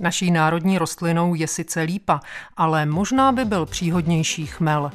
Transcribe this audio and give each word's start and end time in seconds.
Naší 0.00 0.30
národní 0.30 0.78
rostlinou 0.78 1.34
je 1.34 1.46
sice 1.46 1.82
lípa, 1.82 2.20
ale 2.56 2.86
možná 2.86 3.32
by 3.32 3.44
byl 3.44 3.66
příhodnější 3.66 4.46
chmel. 4.46 4.90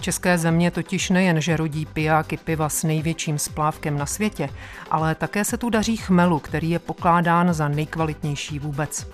České 0.00 0.38
země 0.38 0.70
totiž 0.70 1.10
nejen, 1.10 1.40
že 1.40 1.56
rodí 1.56 1.86
pijáky 1.86 2.36
piva 2.36 2.68
s 2.68 2.84
největším 2.84 3.38
splávkem 3.38 3.98
na 3.98 4.06
světě, 4.06 4.48
ale 4.90 5.14
také 5.14 5.44
se 5.44 5.56
tu 5.56 5.70
daří 5.70 5.96
chmelu, 5.96 6.38
který 6.38 6.70
je 6.70 6.78
pokládán 6.78 7.54
za 7.54 7.68
nejkvalitnější 7.68 8.58
vůbec. 8.58 9.06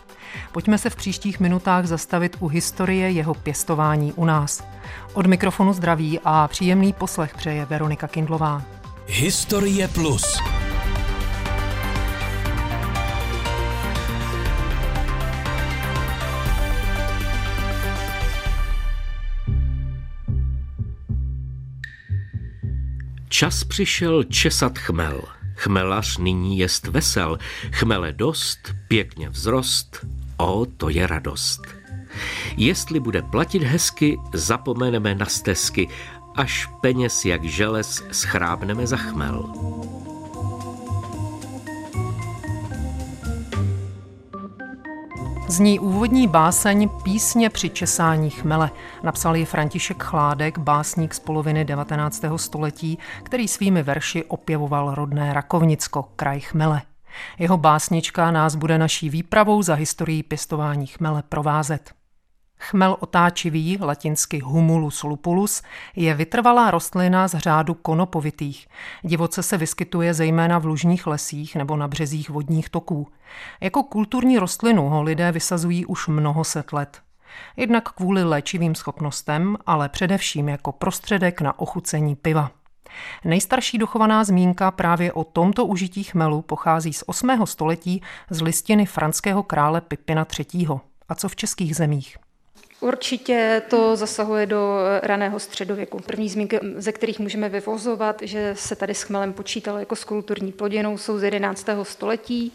Pojďme 0.52 0.78
se 0.78 0.90
v 0.90 0.96
příštích 0.96 1.40
minutách 1.40 1.86
zastavit 1.86 2.36
u 2.40 2.48
historie 2.48 3.10
jeho 3.10 3.34
pěstování 3.34 4.12
u 4.12 4.24
nás. 4.24 4.64
Od 5.12 5.26
mikrofonu 5.26 5.72
zdraví 5.72 6.20
a 6.24 6.48
příjemný 6.48 6.92
poslech 6.92 7.34
přeje 7.34 7.64
Veronika 7.64 8.08
Kindlová. 8.08 8.62
Historie 9.06 9.88
Plus. 9.88 10.40
Čas 23.28 23.64
přišel 23.64 24.24
česat 24.24 24.78
chmel. 24.78 25.22
Chmelař 25.54 26.18
nyní 26.18 26.58
jest 26.58 26.86
vesel, 26.86 27.38
chmele 27.72 28.12
dost, 28.12 28.58
pěkně 28.88 29.28
vzrost, 29.28 30.06
o, 30.36 30.66
to 30.76 30.88
je 30.88 31.06
radost. 31.06 31.60
Jestli 32.56 33.00
bude 33.00 33.22
platit 33.22 33.62
hezky, 33.62 34.18
zapomeneme 34.34 35.14
na 35.14 35.26
stezky, 35.26 35.88
až 36.36 36.68
peněz 36.80 37.24
jak 37.24 37.44
želez 37.44 38.02
schrábneme 38.12 38.86
za 38.86 38.96
chmel. 38.96 39.52
Zní 45.50 45.78
úvodní 45.78 46.28
báseň 46.28 46.88
Písně 47.02 47.50
při 47.50 47.70
česání 47.70 48.30
chmele. 48.30 48.70
Napsal 49.02 49.36
ji 49.36 49.44
František 49.44 50.02
Chládek, 50.02 50.58
básník 50.58 51.14
z 51.14 51.18
poloviny 51.18 51.64
19. 51.64 52.24
století, 52.36 52.98
který 53.22 53.48
svými 53.48 53.82
verši 53.82 54.24
opěvoval 54.24 54.94
rodné 54.94 55.32
Rakovnicko, 55.32 56.02
kraj 56.16 56.40
chmele. 56.40 56.82
Jeho 57.38 57.56
básnička 57.56 58.30
nás 58.30 58.54
bude 58.54 58.78
naší 58.78 59.10
výpravou 59.10 59.62
za 59.62 59.74
historií 59.74 60.22
pěstování 60.22 60.86
chmele 60.86 61.22
provázet. 61.28 61.97
Chmel 62.60 62.96
otáčivý, 63.00 63.78
latinsky 63.80 64.38
humulus 64.38 65.02
lupulus, 65.02 65.62
je 65.96 66.14
vytrvalá 66.14 66.70
rostlina 66.70 67.28
z 67.28 67.38
řádu 67.38 67.74
konopovitých. 67.74 68.68
Divoce 69.02 69.42
se 69.42 69.56
vyskytuje 69.56 70.14
zejména 70.14 70.58
v 70.58 70.66
lužních 70.66 71.06
lesích 71.06 71.56
nebo 71.56 71.76
na 71.76 71.88
březích 71.88 72.30
vodních 72.30 72.68
toků. 72.68 73.08
Jako 73.60 73.82
kulturní 73.82 74.38
rostlinu 74.38 74.88
ho 74.88 75.02
lidé 75.02 75.32
vysazují 75.32 75.86
už 75.86 76.08
mnoho 76.08 76.44
set 76.44 76.72
let. 76.72 77.02
Jednak 77.56 77.88
kvůli 77.92 78.24
léčivým 78.24 78.74
schopnostem, 78.74 79.56
ale 79.66 79.88
především 79.88 80.48
jako 80.48 80.72
prostředek 80.72 81.40
na 81.40 81.58
ochucení 81.58 82.16
piva. 82.16 82.50
Nejstarší 83.24 83.78
dochovaná 83.78 84.24
zmínka 84.24 84.70
právě 84.70 85.12
o 85.12 85.24
tomto 85.24 85.66
užití 85.66 86.02
chmelu 86.02 86.42
pochází 86.42 86.92
z 86.92 87.04
8. 87.06 87.46
století 87.46 88.02
z 88.30 88.42
listiny 88.42 88.86
franského 88.86 89.42
krále 89.42 89.80
Pipina 89.80 90.26
III. 90.38 90.68
A 91.08 91.14
co 91.14 91.28
v 91.28 91.36
českých 91.36 91.76
zemích? 91.76 92.16
Určitě 92.80 93.62
to 93.70 93.96
zasahuje 93.96 94.46
do 94.46 94.78
raného 95.02 95.38
středověku. 95.38 95.98
První 96.06 96.28
zmínky, 96.28 96.60
ze 96.76 96.92
kterých 96.92 97.18
můžeme 97.18 97.48
vyvozovat, 97.48 98.22
že 98.22 98.54
se 98.58 98.76
tady 98.76 98.94
s 98.94 99.02
chmelem 99.02 99.32
počítalo 99.32 99.78
jako 99.78 99.96
s 99.96 100.04
kulturní 100.04 100.52
plodinou, 100.52 100.98
jsou 100.98 101.18
z 101.18 101.22
11. 101.22 101.66
století. 101.82 102.52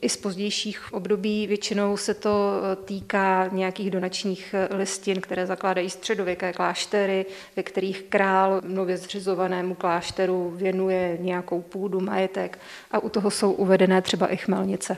I 0.00 0.08
z 0.08 0.16
pozdějších 0.16 0.92
období 0.92 1.46
většinou 1.46 1.96
se 1.96 2.14
to 2.14 2.60
týká 2.84 3.48
nějakých 3.52 3.90
donačních 3.90 4.54
listin, 4.70 5.20
které 5.20 5.46
zakládají 5.46 5.90
středověké 5.90 6.52
kláštery, 6.52 7.26
ve 7.56 7.62
kterých 7.62 8.02
král 8.02 8.60
nově 8.64 8.96
zřizovanému 8.96 9.74
klášteru 9.74 10.50
věnuje 10.50 11.18
nějakou 11.20 11.62
půdu, 11.62 12.00
majetek 12.00 12.58
a 12.90 12.98
u 12.98 13.08
toho 13.08 13.30
jsou 13.30 13.52
uvedené 13.52 14.02
třeba 14.02 14.26
i 14.26 14.36
chmelnice 14.36 14.96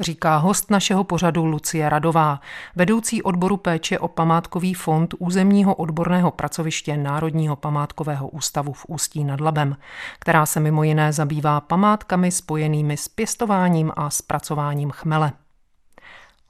říká 0.00 0.36
host 0.36 0.70
našeho 0.70 1.04
pořadu 1.04 1.44
Lucie 1.44 1.88
Radová, 1.88 2.40
vedoucí 2.76 3.22
odboru 3.22 3.56
péče 3.56 3.98
o 3.98 4.08
památkový 4.08 4.74
fond 4.74 5.14
územního 5.18 5.74
odborného 5.74 6.30
pracoviště 6.30 6.96
Národního 6.96 7.56
památkového 7.56 8.28
ústavu 8.28 8.72
v 8.72 8.86
Ústí 8.88 9.24
nad 9.24 9.40
Labem, 9.40 9.76
která 10.18 10.46
se 10.46 10.60
mimo 10.60 10.82
jiné 10.82 11.12
zabývá 11.12 11.60
památkami 11.60 12.30
spojenými 12.30 12.96
s 12.96 13.08
pěstováním 13.08 13.92
a 13.96 14.10
zpracováním 14.10 14.90
chmele. 14.90 15.32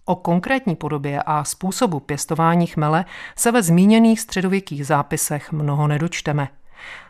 O 0.04 0.16
konkrétní 0.16 0.76
podobě 0.76 1.22
a 1.22 1.44
způsobu 1.44 2.00
pěstování 2.00 2.66
chmele 2.66 3.04
se 3.36 3.52
ve 3.52 3.62
zmíněných 3.62 4.20
středověkých 4.20 4.86
zápisech 4.86 5.52
mnoho 5.52 5.88
nedočteme. 5.88 6.48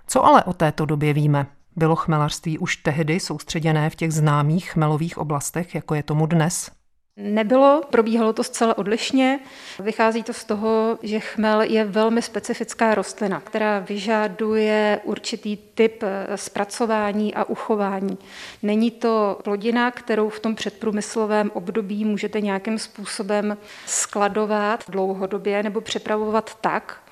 Co 0.06 0.24
ale 0.24 0.44
o 0.44 0.52
této 0.52 0.86
době 0.86 1.12
víme? 1.12 1.46
Bylo 1.76 1.96
chmelařství 1.96 2.58
už 2.58 2.76
tehdy 2.76 3.20
soustředěné 3.20 3.90
v 3.90 3.94
těch 3.94 4.12
známých 4.12 4.70
chmelových 4.70 5.18
oblastech, 5.18 5.74
jako 5.74 5.94
je 5.94 6.02
tomu 6.02 6.26
dnes? 6.26 6.70
Nebylo, 7.16 7.82
probíhalo 7.90 8.32
to 8.32 8.44
zcela 8.44 8.78
odlišně. 8.78 9.40
Vychází 9.78 10.22
to 10.22 10.32
z 10.32 10.44
toho, 10.44 10.98
že 11.02 11.20
chmel 11.20 11.60
je 11.60 11.84
velmi 11.84 12.22
specifická 12.22 12.94
rostlina, 12.94 13.40
která 13.40 13.78
vyžaduje 13.78 15.00
určitý 15.04 15.56
typ 15.56 16.02
eh, 16.02 16.36
zpracování 16.36 17.34
a 17.34 17.44
uchování. 17.44 18.18
Není 18.62 18.90
to 18.90 19.38
plodina, 19.44 19.90
kterou 19.90 20.28
v 20.28 20.40
tom 20.40 20.54
předprůmyslovém 20.54 21.50
období 21.54 22.04
můžete 22.04 22.40
nějakým 22.40 22.78
způsobem 22.78 23.56
skladovat 23.86 24.84
dlouhodobě 24.90 25.62
nebo 25.62 25.80
přepravovat 25.80 26.58
tak, 26.60 27.02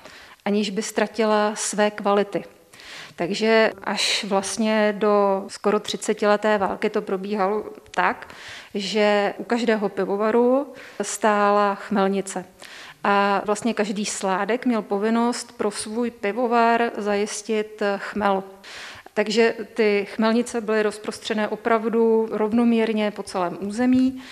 aniž 0.45 0.69
by 0.69 0.81
ztratila 0.81 1.55
své 1.55 1.91
kvality. 1.91 2.43
Takže 3.15 3.71
až 3.83 4.23
vlastně 4.23 4.95
do 4.97 5.45
skoro 5.47 5.79
30 5.79 6.21
leté 6.21 6.57
války 6.57 6.89
to 6.89 7.01
probíhalo 7.01 7.63
tak, 7.91 8.33
že 8.73 9.33
u 9.37 9.43
každého 9.43 9.89
pivovaru 9.89 10.73
stála 11.01 11.75
chmelnice. 11.75 12.45
A 13.03 13.41
vlastně 13.45 13.73
každý 13.73 14.05
sládek 14.05 14.65
měl 14.65 14.81
povinnost 14.81 15.57
pro 15.57 15.71
svůj 15.71 16.11
pivovar 16.11 16.91
zajistit 16.97 17.81
chmel. 17.97 18.43
Takže 19.13 19.53
ty 19.73 20.07
chmelnice 20.15 20.61
byly 20.61 20.83
rozprostřené 20.83 21.47
opravdu 21.47 22.27
rovnoměrně 22.31 23.11
po 23.11 23.23
celém 23.23 23.57
území 23.59 24.23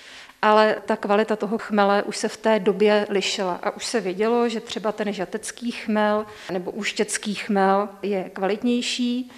ale 0.44 0.76
ta 0.86 0.96
kvalita 0.96 1.36
toho 1.36 1.58
chmele 1.58 2.02
už 2.02 2.16
se 2.16 2.28
v 2.28 2.36
té 2.36 2.58
době 2.60 3.06
lišila 3.10 3.60
a 3.62 3.70
už 3.70 3.84
se 3.86 4.00
vědělo, 4.00 4.48
že 4.48 4.60
třeba 4.60 4.92
ten 4.92 5.12
žatecký 5.12 5.70
chmel 5.70 6.26
nebo 6.52 6.70
úštěcký 6.70 7.34
chmel 7.34 7.88
je 8.02 8.30
kvalitnější, 8.32 9.30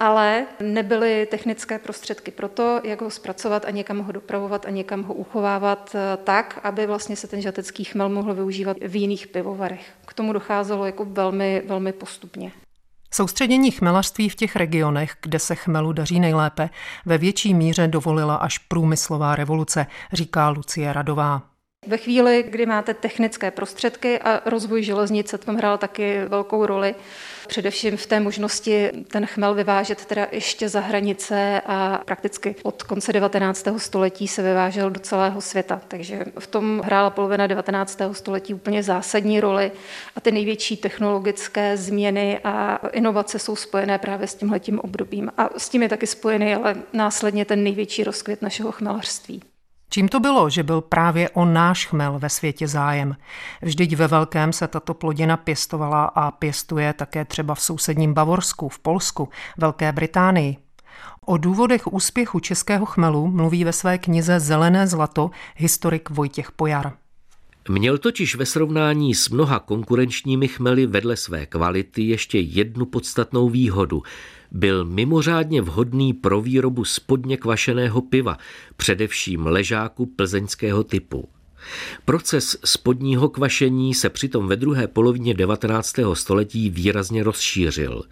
ale 0.00 0.46
nebyly 0.60 1.26
technické 1.30 1.78
prostředky 1.78 2.30
pro 2.30 2.48
to, 2.48 2.80
jak 2.84 3.00
ho 3.00 3.10
zpracovat 3.10 3.64
a 3.64 3.70
někam 3.70 3.98
ho 3.98 4.12
dopravovat 4.12 4.66
a 4.66 4.70
někam 4.70 5.02
ho 5.02 5.14
uchovávat 5.14 5.94
eh, 5.94 6.16
tak, 6.24 6.60
aby 6.62 6.86
vlastně 6.86 7.16
se 7.16 7.28
ten 7.28 7.40
žatecký 7.40 7.84
chmel 7.84 8.08
mohl 8.08 8.34
využívat 8.34 8.76
v 8.80 8.96
jiných 8.96 9.26
pivovarech. 9.26 9.86
K 10.06 10.14
tomu 10.14 10.32
docházelo 10.32 10.86
jako 10.86 11.04
velmi, 11.04 11.62
velmi 11.66 11.92
postupně. 11.92 12.52
Soustředění 13.10 13.70
chmelařství 13.70 14.28
v 14.28 14.34
těch 14.34 14.56
regionech, 14.56 15.16
kde 15.22 15.38
se 15.38 15.54
chmelu 15.54 15.92
daří 15.92 16.20
nejlépe, 16.20 16.70
ve 17.06 17.18
větší 17.18 17.54
míře 17.54 17.88
dovolila 17.88 18.36
až 18.36 18.58
průmyslová 18.58 19.36
revoluce, 19.36 19.86
říká 20.12 20.48
Lucie 20.48 20.92
Radová. 20.92 21.57
Ve 21.88 21.96
chvíli, 21.96 22.44
kdy 22.48 22.66
máte 22.66 22.94
technické 22.94 23.50
prostředky 23.50 24.18
a 24.18 24.42
rozvoj 24.44 24.82
železnice 24.82 25.38
tam 25.38 25.56
hrál 25.56 25.78
taky 25.78 26.20
velkou 26.28 26.66
roli, 26.66 26.94
především 27.48 27.96
v 27.96 28.06
té 28.06 28.20
možnosti 28.20 28.90
ten 29.08 29.26
chmel 29.26 29.54
vyvážet 29.54 30.04
teda 30.04 30.26
ještě 30.32 30.68
za 30.68 30.80
hranice 30.80 31.62
a 31.66 32.00
prakticky 32.04 32.54
od 32.62 32.82
konce 32.82 33.12
19. 33.12 33.68
století 33.76 34.28
se 34.28 34.42
vyvážel 34.42 34.90
do 34.90 35.00
celého 35.00 35.40
světa. 35.40 35.80
Takže 35.88 36.24
v 36.38 36.46
tom 36.46 36.80
hrála 36.84 37.10
polovina 37.10 37.46
19. 37.46 38.00
století 38.12 38.54
úplně 38.54 38.82
zásadní 38.82 39.40
roli 39.40 39.72
a 40.16 40.20
ty 40.20 40.32
největší 40.32 40.76
technologické 40.76 41.76
změny 41.76 42.40
a 42.44 42.80
inovace 42.92 43.38
jsou 43.38 43.56
spojené 43.56 43.98
právě 43.98 44.26
s 44.26 44.34
tímhletím 44.34 44.78
obdobím. 44.80 45.30
A 45.36 45.50
s 45.58 45.68
tím 45.68 45.82
je 45.82 45.88
taky 45.88 46.06
spojený 46.06 46.54
ale 46.54 46.76
následně 46.92 47.44
ten 47.44 47.64
největší 47.64 48.04
rozkvět 48.04 48.42
našeho 48.42 48.72
chmelařství. 48.72 49.42
Čím 49.90 50.08
to 50.08 50.20
bylo, 50.20 50.50
že 50.50 50.62
byl 50.62 50.80
právě 50.80 51.30
o 51.30 51.44
náš 51.44 51.86
chmel 51.86 52.18
ve 52.18 52.28
světě 52.28 52.68
zájem? 52.68 53.16
Vždyť 53.62 53.96
ve 53.96 54.06
velkém 54.06 54.52
se 54.52 54.68
tato 54.68 54.94
plodina 54.94 55.36
pěstovala 55.36 56.04
a 56.04 56.30
pěstuje 56.30 56.92
také 56.92 57.24
třeba 57.24 57.54
v 57.54 57.60
sousedním 57.60 58.14
Bavorsku, 58.14 58.68
v 58.68 58.78
Polsku, 58.78 59.28
Velké 59.56 59.92
Británii. 59.92 60.56
O 61.26 61.36
důvodech 61.36 61.86
úspěchu 61.86 62.40
českého 62.40 62.86
chmelu 62.86 63.26
mluví 63.26 63.64
ve 63.64 63.72
své 63.72 63.98
knize 63.98 64.40
Zelené 64.40 64.86
zlato 64.86 65.30
historik 65.56 66.10
Vojtěch 66.10 66.52
Pojar. 66.52 66.92
Měl 67.68 67.98
totiž 67.98 68.34
ve 68.34 68.46
srovnání 68.46 69.14
s 69.14 69.28
mnoha 69.28 69.58
konkurenčními 69.58 70.48
chmely 70.48 70.86
vedle 70.86 71.16
své 71.16 71.46
kvality 71.46 72.02
ještě 72.02 72.38
jednu 72.38 72.86
podstatnou 72.86 73.48
výhodu– 73.48 74.02
byl 74.52 74.84
mimořádně 74.84 75.62
vhodný 75.62 76.12
pro 76.12 76.40
výrobu 76.40 76.84
spodně 76.84 77.36
kvašeného 77.36 78.00
piva, 78.00 78.38
především 78.76 79.46
ležáku 79.46 80.06
plzeňského 80.06 80.84
typu. 80.84 81.28
Proces 82.04 82.56
spodního 82.64 83.28
kvašení 83.28 83.94
se 83.94 84.10
přitom 84.10 84.48
ve 84.48 84.56
druhé 84.56 84.86
polovině 84.86 85.34
19. 85.34 85.94
století 86.14 86.70
výrazně 86.70 87.22
rozšířil. 87.22 88.02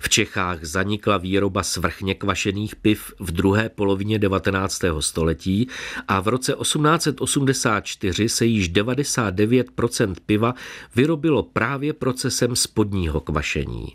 V 0.00 0.08
Čechách 0.08 0.64
zanikla 0.64 1.16
výroba 1.16 1.62
svrchně 1.62 2.14
kvašených 2.14 2.76
piv 2.76 3.14
v 3.20 3.30
druhé 3.30 3.68
polovině 3.68 4.18
19. 4.18 4.80
století 5.00 5.68
a 6.08 6.20
v 6.20 6.28
roce 6.28 6.54
1884 6.60 8.28
se 8.28 8.46
již 8.46 8.70
99% 8.70 10.14
piva 10.26 10.54
vyrobilo 10.96 11.42
právě 11.42 11.92
procesem 11.92 12.56
spodního 12.56 13.20
kvašení. 13.20 13.86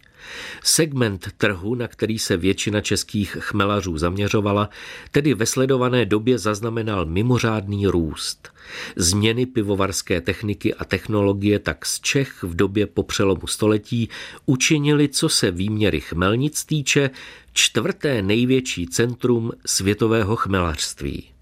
Segment 0.63 1.27
trhu, 1.37 1.75
na 1.75 1.87
který 1.87 2.19
se 2.19 2.37
většina 2.37 2.81
českých 2.81 3.37
chmelařů 3.39 3.97
zaměřovala, 3.97 4.69
tedy 5.11 5.33
ve 5.33 5.45
sledované 5.45 6.05
době 6.05 6.37
zaznamenal 6.37 7.05
mimořádný 7.05 7.87
růst. 7.87 8.49
Změny 8.95 9.45
pivovarské 9.45 10.21
techniky 10.21 10.73
a 10.73 10.85
technologie 10.85 11.59
tak 11.59 11.85
z 11.85 11.99
Čech 11.99 12.43
v 12.43 12.55
době 12.55 12.87
po 12.87 13.03
přelomu 13.03 13.47
století 13.47 14.09
učinili, 14.45 15.09
co 15.09 15.29
se 15.29 15.51
výměry 15.51 15.99
chmelnic 16.01 16.65
týče, 16.65 17.09
čtvrté 17.53 18.21
největší 18.21 18.87
centrum 18.87 19.51
světového 19.65 20.35
chmelařství. 20.35 21.36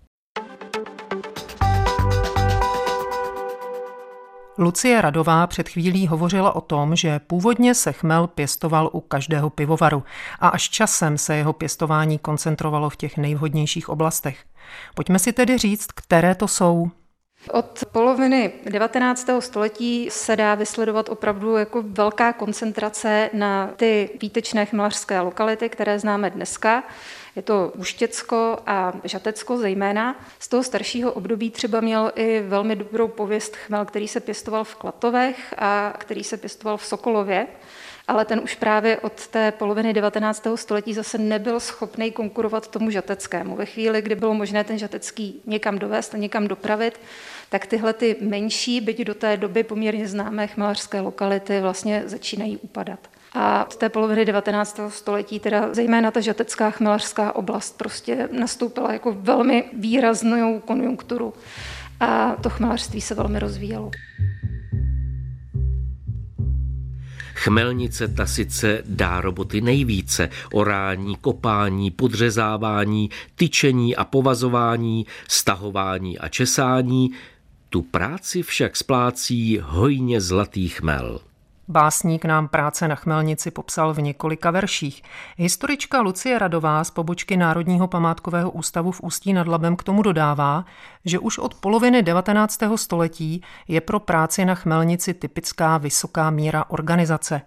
Lucie 4.58 5.02
Radová 5.02 5.48
před 5.48 5.70
chvílí 5.70 6.08
hovořila 6.08 6.56
o 6.56 6.62
tom, 6.62 6.96
že 6.96 7.20
původně 7.20 7.76
se 7.76 7.94
chmel 7.94 8.28
pěstoval 8.28 8.90
u 8.94 9.00
každého 9.00 9.50
pivovaru 9.50 10.04
a 10.40 10.48
až 10.48 10.70
časem 10.70 11.18
se 11.18 11.36
jeho 11.36 11.54
pěstování 11.54 12.20
koncentrovalo 12.20 12.90
v 12.90 12.96
těch 12.96 13.18
nejvhodnějších 13.18 13.90
oblastech. 13.90 14.38
Pojďme 14.96 15.20
si 15.20 15.34
tedy 15.34 15.58
říct, 15.58 15.88
které 15.96 16.36
to 16.36 16.48
jsou. 16.48 16.92
Od 17.52 17.84
poloviny 17.92 18.52
19. 18.70 19.30
století 19.40 20.10
se 20.12 20.36
dá 20.36 20.56
vysledovat 20.56 21.10
opravdu 21.10 21.58
jako 21.58 21.84
velká 21.88 22.34
koncentrace 22.34 23.30
na 23.34 23.68
ty 23.76 24.10
výtečné 24.22 24.66
chmelařské 24.66 25.20
lokality, 25.20 25.70
které 25.70 26.00
známe 26.00 26.30
dneska. 26.30 26.84
Je 27.36 27.42
to 27.42 27.74
Uštěcko 27.76 28.58
a 28.66 28.94
Žatecko 29.04 29.58
zejména. 29.58 30.20
Z 30.40 30.48
toho 30.48 30.64
staršího 30.64 31.12
období 31.12 31.52
třeba 31.52 31.82
měl 31.82 32.12
i 32.16 32.42
velmi 32.42 32.76
dobrou 32.76 33.08
pověst 33.08 33.56
chmel, 33.56 33.86
který 33.86 34.08
se 34.08 34.20
pěstoval 34.20 34.64
v 34.64 34.76
Klatovech 34.76 35.54
a 35.58 35.94
který 35.98 36.24
se 36.24 36.38
pěstoval 36.38 36.78
v 36.78 36.86
Sokolově 36.86 37.48
ale 38.08 38.26
ten 38.26 38.40
už 38.44 38.56
právě 38.56 39.00
od 39.00 39.28
té 39.28 39.52
poloviny 39.52 39.94
19. 39.94 40.48
století 40.56 40.94
zase 40.94 41.18
nebyl 41.18 41.60
schopný 41.60 42.12
konkurovat 42.12 42.68
tomu 42.68 42.90
žateckému. 42.90 43.56
Ve 43.56 43.66
chvíli, 43.66 44.02
kdy 44.02 44.16
bylo 44.16 44.34
možné 44.34 44.64
ten 44.64 44.78
žatecký 44.78 45.42
někam 45.46 45.80
dovést 45.80 46.14
a 46.14 46.18
někam 46.18 46.48
dopravit, 46.48 47.00
tak 47.50 47.66
tyhle 47.66 47.94
ty 47.94 48.16
menší, 48.22 48.82
byť 48.82 49.02
do 49.02 49.14
té 49.14 49.38
doby 49.38 49.64
poměrně 49.64 50.08
známé 50.08 50.48
chmelařské 50.48 51.02
lokality 51.02 51.62
vlastně 51.62 52.04
začínají 52.06 52.58
upadat. 52.58 53.00
A 53.36 53.66
od 53.66 53.76
té 53.76 53.90
poloviny 53.90 54.26
19. 54.26 54.80
století 54.90 55.40
teda 55.40 55.74
zejména 55.74 56.12
ta 56.12 56.20
žatecká 56.20 56.72
chmelařská 56.72 57.36
oblast 57.36 57.78
prostě 57.78 58.30
nastoupila 58.40 58.94
jako 58.94 59.18
velmi 59.20 59.64
výraznou 59.80 60.60
konjunkturu 60.60 61.34
a 62.00 62.36
to 62.44 62.50
chmelařství 62.50 63.02
se 63.02 63.16
velmi 63.16 63.40
rozvíjelo. 63.40 63.92
Chmelnice 67.34 68.08
ta 68.08 68.26
sice 68.26 68.84
dá 68.86 69.22
roboty 69.22 69.62
nejvíce, 69.62 70.30
orání, 70.54 71.16
kopání, 71.16 71.92
podřezávání, 71.92 73.10
tyčení 73.36 73.96
a 73.96 74.06
povazování, 74.06 75.06
stahování 75.28 76.20
a 76.20 76.30
česání, 76.30 77.12
tu 77.70 77.82
práci 77.82 78.44
však 78.44 78.76
splácí 78.76 79.60
hojně 79.64 80.22
zlatý 80.22 80.70
chmel. 80.70 81.20
Básník 81.68 82.26
nám 82.26 82.48
práce 82.48 82.88
na 82.88 82.96
chmelnici 82.96 83.52
popsal 83.52 83.94
v 83.94 84.02
několika 84.02 84.52
verších. 84.52 85.04
Historička 85.38 86.02
Lucie 86.02 86.40
Radová 86.40 86.84
z 86.84 86.92
pobočky 86.92 87.38
Národního 87.38 87.88
památkového 87.88 88.52
ústavu 88.52 88.92
v 88.92 89.02
Ústí 89.02 89.34
nad 89.34 89.48
Labem 89.48 89.76
k 89.76 89.84
tomu 89.84 90.02
dodává, 90.02 90.66
že 91.06 91.20
už 91.20 91.38
od 91.38 91.56
poloviny 91.56 92.04
19. 92.04 92.60
století 92.76 93.42
je 93.68 93.82
pro 93.82 94.00
práci 94.00 94.46
na 94.46 94.56
chmelnici 94.56 95.14
typická 95.14 95.78
vysoká 95.78 96.30
míra 96.30 96.66
organizace. 96.68 97.42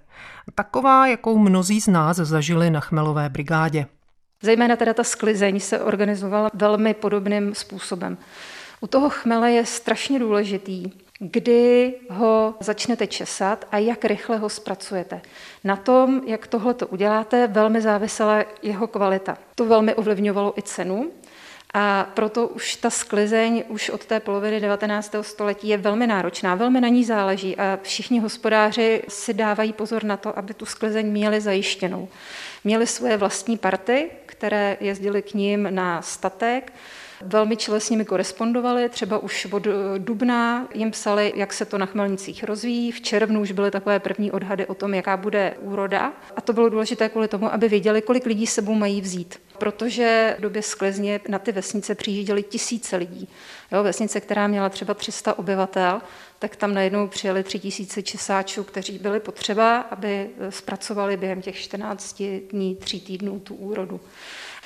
Taková, 0.55 1.07
jakou 1.07 1.39
mnozí 1.39 1.81
z 1.81 1.89
nás 1.89 2.17
zažili 2.17 2.71
na 2.71 2.81
chmelové 2.81 3.29
brigádě. 3.29 3.87
Zejména 4.43 4.77
teda 4.77 4.95
ta 4.95 5.05
sklizeň 5.05 5.61
se 5.61 5.81
organizovala 5.81 6.51
velmi 6.55 6.95
podobným 6.95 7.55
způsobem. 7.55 8.19
U 8.81 8.87
toho 8.87 9.11
chmele 9.11 9.53
je 9.53 9.67
strašně 9.67 10.19
důležitý, 10.19 10.91
kdy 11.19 11.95
ho 12.11 12.55
začnete 12.61 13.07
česat 13.07 13.65
a 13.71 13.79
jak 13.79 14.05
rychle 14.05 14.39
ho 14.39 14.49
zpracujete. 14.49 15.21
Na 15.65 15.77
tom, 15.77 16.23
jak 16.27 16.47
tohle 16.47 16.75
to 16.75 16.87
uděláte, 16.87 17.47
velmi 17.47 17.81
závisela 17.81 18.45
jeho 18.63 18.87
kvalita. 18.87 19.39
To 19.55 19.65
velmi 19.65 19.95
ovlivňovalo 19.95 20.59
i 20.59 20.63
cenu, 20.63 21.11
a 21.75 22.11
proto 22.15 22.49
už 22.49 22.77
ta 22.77 22.91
sklizeň 22.91 23.65
už 23.69 23.91
od 23.91 24.05
té 24.05 24.21
poloviny 24.21 24.61
19. 24.61 25.15
století 25.23 25.69
je 25.69 25.77
velmi 25.77 26.07
náročná, 26.07 26.55
velmi 26.55 26.81
na 26.81 26.89
ní 26.89 27.05
záleží 27.05 27.57
a 27.57 27.79
všichni 27.83 28.21
hospodáři 28.21 29.03
si 29.09 29.35
dávají 29.35 29.73
pozor 29.73 30.05
na 30.05 30.17
to, 30.17 30.39
aby 30.39 30.55
tu 30.55 30.67
sklizeň 30.67 31.07
měli 31.07 31.41
zajištěnou. 31.41 32.09
Měli 32.65 32.87
svoje 32.87 33.17
vlastní 33.17 33.59
party, 33.59 34.11
které 34.27 34.77
jezdili 34.81 35.23
k 35.23 35.35
ním 35.35 35.69
na 35.71 36.03
statek, 36.03 36.73
Velmi 37.21 37.57
čile 37.57 37.81
s 37.81 37.91
nimi 37.91 38.05
korespondovali, 38.05 38.89
třeba 38.89 39.19
už 39.19 39.47
od 39.51 39.67
eh, 39.67 39.71
dubna 39.99 40.69
jim 40.75 40.91
psali, 40.91 41.33
jak 41.37 41.53
se 41.53 41.65
to 41.65 41.79
na 41.79 41.87
chmelnicích 41.87 42.45
rozvíjí. 42.45 42.93
V 42.93 43.01
červnu 43.01 43.41
už 43.41 43.53
byly 43.53 43.71
takové 43.71 44.01
první 44.01 44.33
odhady 44.33 44.67
o 44.67 44.75
tom, 44.75 44.95
jaká 44.95 45.17
bude 45.17 45.55
úroda. 45.61 46.13
A 46.37 46.41
to 46.41 46.53
bylo 46.53 46.69
důležité 46.69 47.09
kvůli 47.09 47.29
tomu, 47.29 47.53
aby 47.53 47.69
věděli, 47.69 48.03
kolik 48.03 48.27
lidí 48.27 48.47
sebou 48.47 48.75
mají 48.75 49.01
vzít. 49.01 49.41
Protože 49.59 50.35
v 50.39 50.41
době 50.41 50.63
sklezně 50.63 51.21
na 51.29 51.39
ty 51.39 51.53
vesnice 51.53 51.95
přijížděly 51.95 52.43
tisíce 52.43 52.97
lidí. 52.97 53.29
Jo, 53.73 53.83
vesnice, 53.83 54.21
která 54.21 54.47
měla 54.47 54.69
třeba 54.69 54.95
300 54.95 55.39
obyvatel, 55.39 56.01
tak 56.39 56.57
tam 56.57 56.75
najednou 56.75 57.09
přijeli 57.09 57.43
tři 57.43 57.59
tisíce 57.59 58.03
česáčů, 58.03 58.65
kteří 58.65 58.99
byli 58.99 59.21
potřeba, 59.21 59.79
aby 59.79 60.31
eh, 60.41 60.53
zpracovali 60.53 61.17
během 61.17 61.43
těch 61.43 61.57
14 61.57 62.23
dní, 62.51 62.77
tří 62.77 63.01
týdnů 63.01 63.41
tu 63.41 63.55
úrodu. 63.55 64.01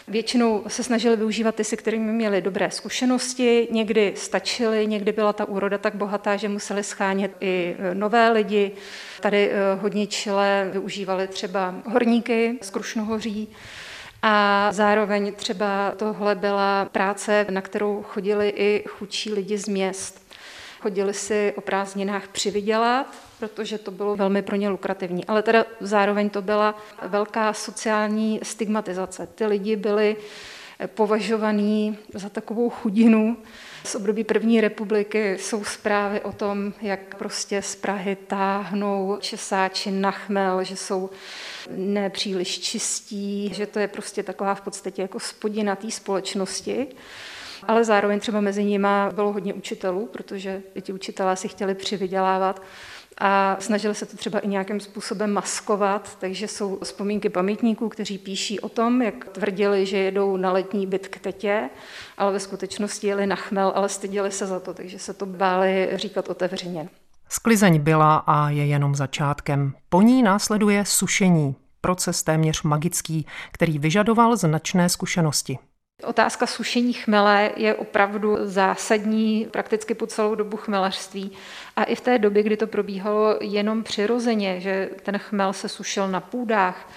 Většinou 0.09 0.65
se 0.69 0.83
snažili 0.83 1.17
využívat 1.17 1.55
ty, 1.55 1.65
se 1.65 1.77
kterými 1.77 2.13
měli 2.13 2.43
dobré 2.43 2.71
zkušenosti, 2.71 3.69
někdy 3.71 4.13
stačily, 4.17 4.87
někdy 4.87 5.13
byla 5.13 5.33
ta 5.33 5.45
úroda 5.45 5.79
tak 5.79 5.95
bohatá, 5.95 6.37
že 6.37 6.49
museli 6.49 6.83
schánět 6.83 7.33
i 7.41 7.77
e, 7.79 7.95
nové 7.95 8.31
lidi. 8.31 8.73
Tady 9.21 9.51
e, 9.51 9.55
hodně 9.75 10.07
čile 10.07 10.69
využívali 10.73 11.29
třeba 11.29 11.75
horníky 11.87 12.59
z 12.63 12.71
Krušnohoří, 12.71 13.49
a 14.23 14.69
zároveň 14.73 15.33
třeba 15.35 15.93
tohle 15.97 16.35
byla 16.35 16.85
práce, 16.85 17.47
na 17.51 17.61
kterou 17.61 18.03
chodili 18.03 18.53
i 18.57 18.85
chudší 18.89 19.33
lidi 19.33 19.59
z 19.59 19.69
měst. 19.69 20.33
Chodili 20.81 21.15
si 21.15 21.53
o 21.57 21.61
prázdninách 21.61 22.29
přivydělat, 22.29 23.17
protože 23.43 23.79
to 23.79 23.91
bylo 23.91 24.17
velmi 24.17 24.43
pro 24.43 24.57
ně 24.57 24.69
lukrativní. 24.69 25.25
Ale 25.25 25.43
teda 25.43 25.65
zároveň 25.81 26.31
to 26.31 26.43
byla 26.43 26.75
velká 27.03 27.53
sociální 27.53 28.41
stigmatizace. 28.43 29.29
Ty 29.35 29.47
lidi 29.47 29.77
byli 29.77 30.17
považovaní 30.87 31.99
za 32.15 32.29
takovou 32.29 32.71
chudinu. 32.71 33.37
Z 33.85 33.95
období 33.95 34.25
první 34.25 34.61
republiky 34.61 35.39
jsou 35.39 35.65
zprávy 35.65 36.21
o 36.21 36.33
tom, 36.33 36.73
jak 36.83 37.15
prostě 37.15 37.63
z 37.63 37.77
Prahy 37.77 38.17
táhnou 38.27 39.17
česáči 39.21 39.91
na 39.91 40.11
chmel, 40.11 40.65
že 40.65 40.77
jsou 40.77 41.11
nepříliš 41.71 42.61
čistí, 42.61 43.55
že 43.55 43.67
to 43.67 43.79
je 43.79 43.89
prostě 43.89 44.23
taková 44.23 44.55
v 44.55 44.61
podstatě 44.61 45.03
jako 45.03 45.21
spodina 45.21 45.77
té 45.77 45.91
společnosti 45.91 46.87
ale 47.69 47.85
zároveň 47.85 48.21
třeba 48.21 48.41
mezi 48.41 48.65
nimi 48.65 48.89
bylo 49.15 49.33
hodně 49.33 49.55
učitelů, 49.55 50.07
protože 50.13 50.63
ti 50.81 50.93
učitelé 50.93 51.37
si 51.37 51.49
chtěli 51.49 51.75
přivydělávat 51.75 52.63
a 53.19 53.57
snažili 53.61 53.95
se 53.95 54.07
to 54.07 54.17
třeba 54.17 54.39
i 54.39 54.49
nějakým 54.49 54.81
způsobem 54.81 55.33
maskovat, 55.33 56.17
takže 56.21 56.49
jsou 56.49 56.79
vzpomínky 56.83 57.29
pamětníků, 57.29 57.89
kteří 57.89 58.19
píší 58.19 58.61
o 58.61 58.69
tom, 58.69 59.03
jak 59.03 59.25
tvrdili, 59.25 59.87
že 59.87 59.97
jedou 59.97 60.37
na 60.37 60.53
letní 60.53 60.87
byt 60.87 61.09
k 61.09 61.19
tetě, 61.19 61.71
ale 62.19 62.33
ve 62.33 62.41
skutečnosti 62.41 63.07
jeli 63.07 63.27
na 63.27 63.37
chmel, 63.37 63.73
ale 63.75 63.89
stydili 63.89 64.33
se 64.33 64.47
za 64.47 64.61
to, 64.61 64.75
takže 64.75 64.99
se 64.99 65.15
to 65.15 65.27
báli 65.27 65.91
říkat 65.95 66.29
otevřeně. 66.29 66.89
Sklizeň 67.29 67.81
byla 67.81 68.17
a 68.17 68.51
je 68.51 68.67
jenom 68.67 68.95
začátkem. 68.95 69.75
Po 69.89 70.03
ní 70.03 70.23
následuje 70.23 70.85
sušení, 70.85 71.57
proces 71.81 72.23
téměř 72.23 72.63
magický, 72.63 73.27
který 73.53 73.79
vyžadoval 73.79 74.37
značné 74.37 74.89
zkušenosti. 74.89 75.59
Otázka 76.05 76.47
sušení 76.47 76.93
chmele 76.93 77.51
je 77.57 77.75
opravdu 77.75 78.37
zásadní 78.43 79.49
prakticky 79.51 79.95
po 79.95 80.07
celou 80.07 80.35
dobu 80.35 80.57
chmelařství. 80.57 81.33
A 81.77 81.85
i 81.85 81.95
v 81.95 82.01
té 82.01 82.19
době, 82.19 82.43
kdy 82.43 82.57
to 82.57 82.67
probíhalo 82.67 83.37
jenom 83.41 83.83
přirozeně, 83.83 84.61
že 84.61 84.91
ten 85.03 85.19
chmel 85.19 85.53
se 85.53 85.69
sušil 85.69 86.09
na 86.09 86.21
půdách, 86.21 86.89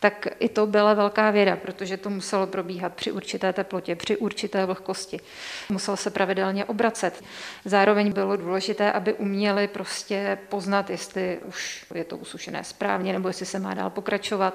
tak 0.00 0.28
i 0.40 0.48
to 0.48 0.66
byla 0.66 0.94
velká 0.94 1.30
věda, 1.30 1.56
protože 1.56 1.96
to 1.96 2.10
muselo 2.10 2.46
probíhat 2.46 2.94
při 2.94 3.12
určité 3.12 3.52
teplotě, 3.52 3.96
při 3.96 4.16
určité 4.16 4.66
vlhkosti. 4.66 5.20
Musel 5.68 5.96
se 5.96 6.10
pravidelně 6.10 6.64
obracet. 6.64 7.24
Zároveň 7.64 8.12
bylo 8.12 8.36
důležité, 8.36 8.92
aby 8.92 9.12
uměli 9.12 9.68
prostě 9.68 10.38
poznat, 10.48 10.90
jestli 10.90 11.38
už 11.44 11.86
je 11.94 12.04
to 12.04 12.16
usušené 12.16 12.64
správně, 12.64 13.12
nebo 13.12 13.28
jestli 13.28 13.46
se 13.46 13.58
má 13.58 13.74
dál 13.74 13.90
pokračovat. 13.90 14.54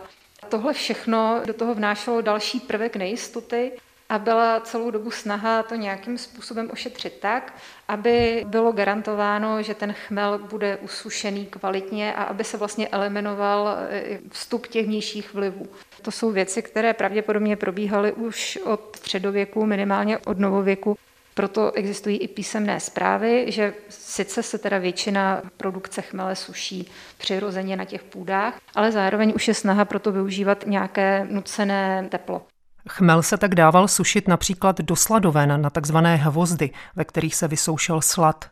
Tohle 0.50 0.74
všechno 0.74 1.42
do 1.46 1.54
toho 1.54 1.76
vnášelo 1.76 2.22
další 2.22 2.60
prvek 2.60 2.96
nejistoty 2.96 3.72
a 4.10 4.20
byla 4.20 4.60
celou 4.60 4.92
dobu 4.92 5.12
snaha 5.12 5.64
to 5.64 5.76
nějakým 5.76 6.18
způsobem 6.18 6.70
ošetřit 6.74 7.20
tak, 7.20 7.54
aby 7.88 8.46
bylo 8.48 8.72
garantováno, 8.72 9.64
že 9.64 9.74
ten 9.74 9.94
chmel 9.94 10.38
bude 10.38 10.78
usušený 10.78 11.46
kvalitně 11.46 12.14
a 12.14 12.24
aby 12.24 12.44
se 12.44 12.58
vlastně 12.58 12.88
eliminoval 12.88 13.78
eh, 13.90 14.20
vstup 14.32 14.68
těch 14.68 14.86
vnějších 14.86 15.34
vlivů. 15.34 15.68
To 16.02 16.12
jsou 16.12 16.32
věci, 16.32 16.62
které 16.62 16.94
pravděpodobně 16.94 17.56
probíhaly 17.56 18.14
už 18.14 18.60
od 18.66 18.96
středověku, 18.96 19.66
minimálně 19.66 20.18
od 20.18 20.40
novověku. 20.40 20.98
Proto 21.34 21.72
existují 21.72 22.18
i 22.18 22.28
písemné 22.28 22.80
zprávy, 22.80 23.46
že 23.48 23.74
sice 23.90 24.44
se 24.44 24.58
teda 24.58 24.78
většina 24.78 25.42
produkce 25.58 26.02
chmele 26.02 26.36
suší 26.36 26.92
přirozeně 27.18 27.76
na 27.76 27.86
těch 27.86 28.04
půdách, 28.04 28.60
ale 28.76 28.92
zároveň 28.92 29.34
už 29.36 29.48
je 29.48 29.54
snaha 29.54 29.86
proto 29.86 30.12
využívat 30.12 30.64
nějaké 30.68 31.28
nucené 31.30 32.08
teplo. 32.12 32.42
Chmel 32.88 33.24
se 33.24 33.38
tak 33.38 33.56
dával 33.56 33.88
sušit 33.88 34.28
například 34.28 34.82
do 34.82 34.96
sladoven 34.96 35.62
na 35.62 35.70
takzvané 35.70 36.16
hvozdy, 36.16 36.72
ve 36.96 37.06
kterých 37.06 37.36
se 37.36 37.48
vysoušel 37.48 38.02
slad. 38.02 38.46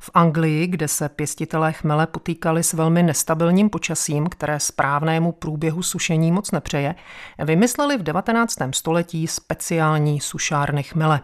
V 0.00 0.10
Anglii, 0.14 0.66
kde 0.66 0.88
se 0.88 1.08
pěstitelé 1.08 1.72
chmele 1.72 2.06
potýkali 2.06 2.62
s 2.62 2.72
velmi 2.72 3.02
nestabilním 3.02 3.70
počasím, 3.70 4.26
které 4.26 4.60
správnému 4.60 5.32
průběhu 5.32 5.82
sušení 5.82 6.32
moc 6.32 6.50
nepřeje, 6.50 6.94
vymysleli 7.38 7.98
v 7.98 8.02
19. 8.02 8.56
století 8.70 9.26
speciální 9.26 10.20
sušárny 10.20 10.82
chmele. 10.82 11.20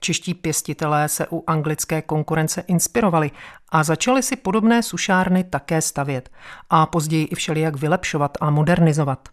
Čeští 0.00 0.34
pěstitelé 0.34 1.08
se 1.08 1.26
u 1.30 1.44
anglické 1.46 2.02
konkurence 2.02 2.64
inspirovali 2.66 3.30
a 3.68 3.84
začali 3.84 4.22
si 4.22 4.36
podobné 4.36 4.82
sušárny 4.82 5.44
také 5.44 5.80
stavět 5.80 6.30
a 6.70 6.86
později 6.86 7.24
i 7.24 7.34
všelijak 7.34 7.76
vylepšovat 7.76 8.38
a 8.40 8.50
modernizovat. 8.50 9.28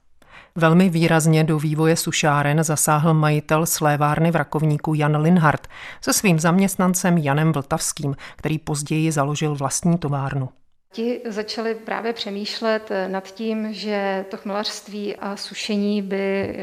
Velmi 0.55 0.89
výrazně 0.89 1.43
do 1.43 1.59
vývoje 1.59 1.95
sušáren 1.95 2.63
zasáhl 2.63 3.13
majitel 3.13 3.65
slévárny 3.65 4.31
v 4.31 4.35
Rakovníku 4.35 4.93
Jan 4.93 5.21
Linhart 5.21 5.67
se 6.01 6.13
svým 6.13 6.39
zaměstnancem 6.39 7.17
Janem 7.17 7.51
Vltavským, 7.51 8.15
který 8.35 8.59
později 8.59 9.11
založil 9.11 9.55
vlastní 9.55 9.97
továrnu. 9.97 10.49
Ti 10.93 11.21
začali 11.25 11.75
právě 11.75 12.13
přemýšlet 12.13 12.89
nad 13.07 13.27
tím, 13.27 13.73
že 13.73 14.25
to 14.29 14.37
chmelařství 14.37 15.15
a 15.15 15.35
sušení 15.35 16.01
by 16.01 16.55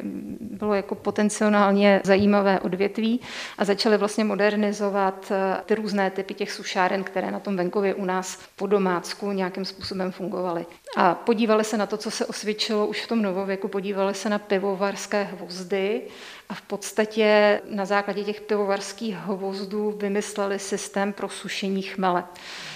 bylo 0.57 0.75
jako 0.75 0.95
potenciálně 0.95 2.01
zajímavé 2.05 2.61
odvětví 2.61 3.21
a 3.59 3.65
začali 3.65 3.97
vlastně 3.97 4.25
modernizovat 4.25 5.33
ty 5.67 5.75
různé 5.75 6.11
typy 6.11 6.35
těch 6.35 6.53
sušáren, 6.53 7.05
které 7.05 7.31
na 7.31 7.41
tom 7.41 7.57
venkově 7.57 7.95
u 7.95 8.05
nás 8.05 8.39
po 8.57 8.67
domácku 8.67 9.33
nějakým 9.33 9.65
způsobem 9.65 10.13
fungovaly. 10.13 10.67
A 10.97 11.15
podívali 11.15 11.65
se 11.65 11.77
na 11.77 11.87
to, 11.87 11.97
co 11.97 12.11
se 12.11 12.27
osvědčilo 12.27 12.87
už 12.87 13.05
v 13.05 13.09
tom 13.09 13.23
novověku, 13.23 13.69
podívali 13.69 14.15
se 14.15 14.29
na 14.29 14.39
pivovarské 14.39 15.23
hvozdy 15.25 16.03
a 16.49 16.55
v 16.55 16.63
podstatě 16.63 17.61
na 17.71 17.85
základě 17.85 18.25
těch 18.25 18.41
pivovarských 18.41 19.17
hvozdů 19.17 19.91
vymysleli 19.91 20.59
systém 20.59 21.13
pro 21.13 21.29
sušení 21.29 21.83
chmele. 21.83 22.25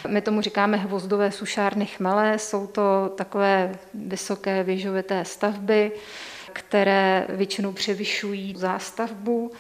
My 0.09 0.21
tomu 0.21 0.41
říkáme 0.41 0.77
hvozdové 0.77 1.31
sušárny 1.31 1.87
chmele, 1.87 2.39
jsou 2.39 2.67
to 2.67 3.13
takové 3.17 3.75
vysoké 3.95 4.63
věžovité 4.63 5.25
stavby, 5.25 5.93
které 6.53 7.27
většinou 7.29 7.73
převyšují 7.73 8.55
zástavbu. 8.57 9.53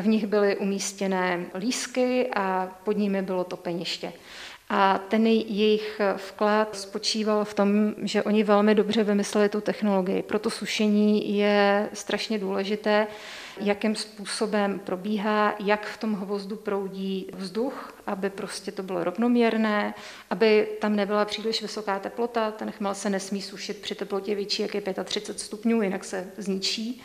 V 0.00 0.06
nich 0.06 0.26
byly 0.26 0.56
umístěné 0.56 1.46
lísky 1.54 2.30
a 2.36 2.68
pod 2.84 2.96
nimi 2.96 3.22
bylo 3.22 3.44
topeniště. 3.44 4.12
A 4.68 4.98
ten 4.98 5.26
jejich 5.26 6.00
vklad 6.16 6.76
spočíval 6.76 7.44
v 7.44 7.54
tom, 7.54 7.94
že 8.02 8.22
oni 8.22 8.44
velmi 8.44 8.74
dobře 8.74 9.04
vymysleli 9.04 9.48
tu 9.48 9.60
technologii. 9.60 10.22
Proto 10.22 10.50
sušení 10.50 11.38
je 11.38 11.88
strašně 11.92 12.38
důležité, 12.38 13.06
jakým 13.60 13.96
způsobem 13.96 14.78
probíhá, 14.78 15.54
jak 15.58 15.86
v 15.86 15.96
tom 15.96 16.14
hvozdu 16.14 16.56
proudí 16.56 17.30
vzduch, 17.32 17.94
aby 18.06 18.30
prostě 18.30 18.72
to 18.72 18.82
bylo 18.82 19.04
rovnoměrné, 19.04 19.94
aby 20.30 20.68
tam 20.80 20.96
nebyla 20.96 21.24
příliš 21.24 21.62
vysoká 21.62 21.98
teplota, 21.98 22.50
ten 22.50 22.70
chmel 22.70 22.94
se 22.94 23.10
nesmí 23.10 23.42
sušit 23.42 23.80
při 23.80 23.94
teplotě 23.94 24.34
větší, 24.34 24.62
jak 24.62 24.74
je 24.74 24.82
35 25.04 25.40
stupňů, 25.40 25.82
jinak 25.82 26.04
se 26.04 26.30
zničí 26.36 27.02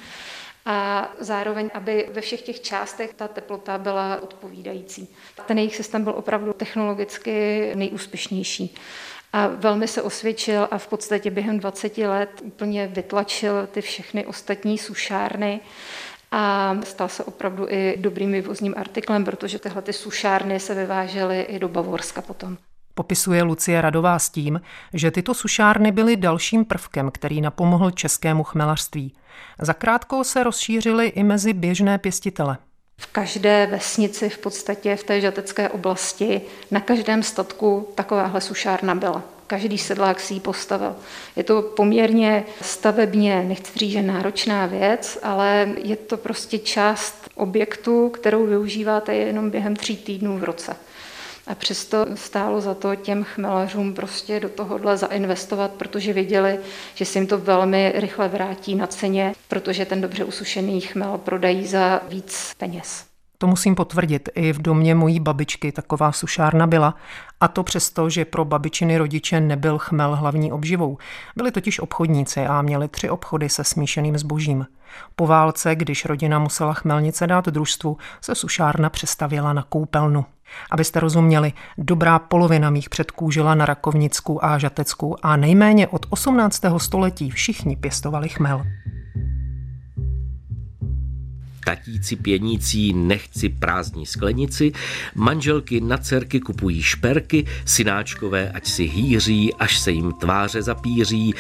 a 0.66 1.10
zároveň, 1.20 1.70
aby 1.74 2.10
ve 2.14 2.22
všech 2.22 2.42
těch 2.42 2.62
částech 2.62 3.14
ta 3.14 3.28
teplota 3.28 3.78
byla 3.78 4.22
odpovídající. 4.22 5.08
Ten 5.46 5.58
jejich 5.58 5.76
systém 5.76 6.04
byl 6.04 6.14
opravdu 6.14 6.54
technologicky 6.54 7.72
nejúspěšnější. 7.76 8.76
A 9.34 9.48
velmi 9.48 9.88
se 9.88 10.02
osvědčil 10.02 10.68
a 10.72 10.78
v 10.78 10.88
podstatě 10.88 11.32
během 11.32 11.60
20 11.60 11.98
let 11.98 12.30
úplně 12.44 12.88
vytlačil 12.88 13.68
ty 13.68 13.82
všechny 13.82 14.26
ostatní 14.26 14.78
sušárny 14.78 15.60
a 16.32 16.76
stal 16.84 17.08
se 17.10 17.24
opravdu 17.24 17.66
i 17.70 17.98
dobrým 17.98 18.32
vývozním 18.32 18.74
artiklem, 18.78 19.26
protože 19.26 19.60
tyhle 19.60 19.82
ty 19.82 19.94
sušárny 19.94 20.60
se 20.60 20.76
vyvážely 20.76 21.42
i 21.42 21.60
do 21.60 21.68
Bavorska 21.70 22.22
potom. 22.22 22.58
Popisuje 22.94 23.44
Lucie 23.44 23.82
Radová 23.82 24.20
s 24.20 24.30
tím, 24.30 24.62
že 24.94 25.12
tyto 25.12 25.34
sušárny 25.34 25.92
byly 25.92 26.18
dalším 26.18 26.66
prvkem, 26.66 27.12
který 27.12 27.42
napomohl 27.42 27.92
českému 27.92 28.44
chmelařství. 28.44 29.14
Zakrátko 29.62 30.24
se 30.24 30.44
rozšířily 30.44 31.08
i 31.08 31.24
mezi 31.24 31.54
běžné 31.54 31.98
pěstitele. 31.98 32.58
V 33.02 33.08
každé 33.08 33.68
vesnici 33.72 34.30
v 34.30 34.38
podstatě 34.38 34.96
v 34.96 35.04
té 35.04 35.22
žatecké 35.22 35.70
oblasti, 35.70 36.42
na 36.72 36.80
každém 36.80 37.24
statku 37.24 37.88
takováhle 37.96 38.42
sušárna 38.42 38.96
byla. 38.96 39.24
Každý 39.50 39.78
sedlák 39.78 40.20
si 40.20 40.34
ji 40.34 40.40
postavil. 40.40 40.96
Je 41.36 41.44
to 41.44 41.62
poměrně 41.62 42.46
stavebně, 42.62 43.44
nechci 43.44 43.80
říct, 43.80 43.92
že 43.92 44.02
náročná 44.02 44.66
věc, 44.66 45.20
ale 45.24 45.70
je 45.84 45.96
to 45.96 46.18
prostě 46.18 46.58
část 46.60 47.30
objektu, 47.36 48.10
kterou 48.10 48.46
využíváte 48.46 49.16
jenom 49.16 49.50
během 49.50 49.76
tří 49.76 49.98
týdnů 49.98 50.38
v 50.38 50.44
roce. 50.44 50.76
A 51.48 51.56
přesto 51.56 52.06
stálo 52.16 52.62
za 52.62 52.74
to 52.74 52.96
těm 52.96 53.24
chmelařům 53.24 53.94
prostě 53.94 54.40
do 54.40 54.50
tohohle 54.50 54.98
zainvestovat, 54.98 55.72
protože 55.72 56.14
věděli, 56.14 56.60
že 56.96 57.06
se 57.06 57.20
jim 57.20 57.28
to 57.28 57.38
velmi 57.38 57.92
rychle 57.96 58.28
vrátí 58.28 58.76
na 58.76 58.88
ceně, 58.88 59.34
protože 59.48 59.86
ten 59.86 60.02
dobře 60.02 60.24
usušený 60.24 60.82
chmel 60.82 61.18
prodají 61.18 61.68
za 61.68 62.02
víc 62.10 62.54
peněz. 62.58 63.09
To 63.42 63.48
musím 63.48 63.76
potvrdit. 63.76 64.30
I 64.36 64.54
v 64.54 64.62
domě 64.62 64.96
mojí 64.96 65.20
babičky 65.20 65.72
taková 65.72 66.12
sušárna 66.12 66.68
byla. 66.68 66.96
A 67.40 67.48
to 67.48 67.64
přesto, 67.64 68.10
že 68.10 68.26
pro 68.26 68.46
babičiny 68.46 68.98
rodiče 68.98 69.40
nebyl 69.40 69.78
chmel 69.78 70.16
hlavní 70.16 70.52
obživou. 70.52 70.98
Byli 71.36 71.52
totiž 71.52 71.80
obchodníci 71.80 72.46
a 72.46 72.62
měli 72.62 72.88
tři 72.88 73.10
obchody 73.10 73.50
se 73.50 73.64
smíšeným 73.64 74.18
zbožím. 74.18 74.68
Po 75.16 75.28
válce, 75.28 75.76
když 75.76 76.06
rodina 76.06 76.40
musela 76.40 76.74
chmelnice 76.74 77.28
dát 77.28 77.46
družstvu, 77.46 77.98
se 78.22 78.36
sušárna 78.36 78.90
přestavěla 78.90 79.54
na 79.54 79.64
koupelnu. 79.64 80.26
Abyste 80.72 81.00
rozuměli, 81.00 81.54
dobrá 81.78 82.20
polovina 82.20 82.70
mých 82.70 82.90
předků 82.90 83.32
žila 83.32 83.56
na 83.56 83.66
Rakovnicku 83.66 84.46
a 84.46 84.58
Žatecku 84.58 85.26
a 85.26 85.36
nejméně 85.36 85.88
od 85.88 86.06
18. 86.10 86.62
století 86.78 87.30
všichni 87.30 87.76
pěstovali 87.76 88.30
chmel. 88.30 88.66
Tatíci 91.70 92.16
pěnící 92.16 92.94
nechci 92.94 93.50
prázdní 93.50 94.06
sklenici, 94.06 94.72
manželky 95.16 95.82
na 95.82 95.98
dcerky 95.98 96.40
kupují 96.40 96.82
šperky, 96.82 97.46
synáčkové 97.66 98.52
ať 98.52 98.68
si 98.68 98.84
hýří, 98.84 99.54
až 99.54 99.80
se 99.80 99.92
jim 99.92 100.12
tváře 100.12 100.62
zapíří, 100.62 101.34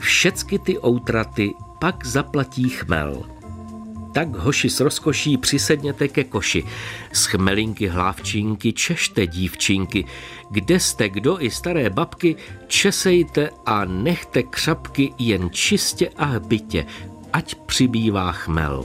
všecky 0.00 0.58
ty 0.58 0.78
outraty 0.78 1.52
pak 1.80 2.06
zaplatí 2.06 2.68
chmel. 2.68 3.22
Tak 4.14 4.28
hoši 4.28 4.70
s 4.70 4.80
rozkoší 4.80 5.36
přisedněte 5.36 6.08
ke 6.08 6.24
koši. 6.24 6.64
Z 7.12 7.26
chmelinky 7.26 7.88
hlávčinky 7.88 8.72
češte 8.72 9.26
dívčinky. 9.26 10.04
Kde 10.50 10.80
jste 10.80 11.08
kdo 11.08 11.44
i 11.44 11.50
staré 11.50 11.90
babky, 11.90 12.36
česejte 12.66 13.50
a 13.66 13.84
nechte 13.84 14.42
křapky 14.42 15.12
jen 15.18 15.50
čistě 15.50 16.10
a 16.16 16.24
hbitě, 16.24 16.86
ať 17.32 17.54
přibývá 17.54 18.32
chmel. 18.32 18.84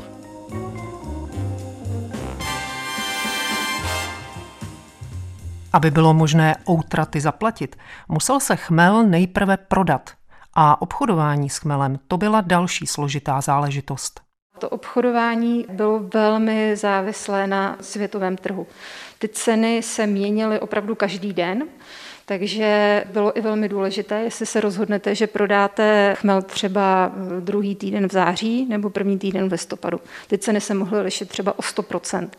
Aby 5.73 5.91
bylo 5.91 6.13
možné 6.13 6.55
outraty 6.69 7.21
zaplatit, 7.21 7.75
musel 8.07 8.39
se 8.39 8.55
chmel 8.55 9.03
nejprve 9.03 9.57
prodat. 9.57 10.09
A 10.53 10.81
obchodování 10.81 11.49
s 11.49 11.57
chmelem 11.57 11.99
to 12.07 12.17
byla 12.17 12.41
další 12.41 12.87
složitá 12.87 13.41
záležitost. 13.41 14.21
To 14.59 14.69
obchodování 14.69 15.65
bylo 15.71 15.99
velmi 16.13 16.75
závislé 16.75 17.47
na 17.47 17.77
světovém 17.81 18.37
trhu. 18.37 18.67
Ty 19.19 19.27
ceny 19.27 19.81
se 19.83 20.07
měnily 20.07 20.59
opravdu 20.59 20.95
každý 20.95 21.33
den, 21.33 21.63
Takže 22.29 23.03
bylo 23.13 23.37
i 23.37 23.41
velmi 23.41 23.69
důležité, 23.69 24.19
jestli 24.19 24.45
se 24.45 24.61
rozhodnete, 24.61 25.15
že 25.15 25.27
prodáte 25.27 26.15
chmel 26.19 26.41
třeba 26.41 27.11
druhý 27.39 27.75
týden 27.75 28.07
v 28.07 28.11
září 28.11 28.65
nebo 28.69 28.89
první 28.89 29.19
týden 29.19 29.49
v 29.49 29.51
listopadu. 29.51 29.99
Ty 30.27 30.37
ceny 30.37 30.61
se 30.61 30.73
mohly 30.73 31.01
lišit 31.01 31.29
třeba 31.29 31.59
o 31.59 31.61
100%. 31.61 32.29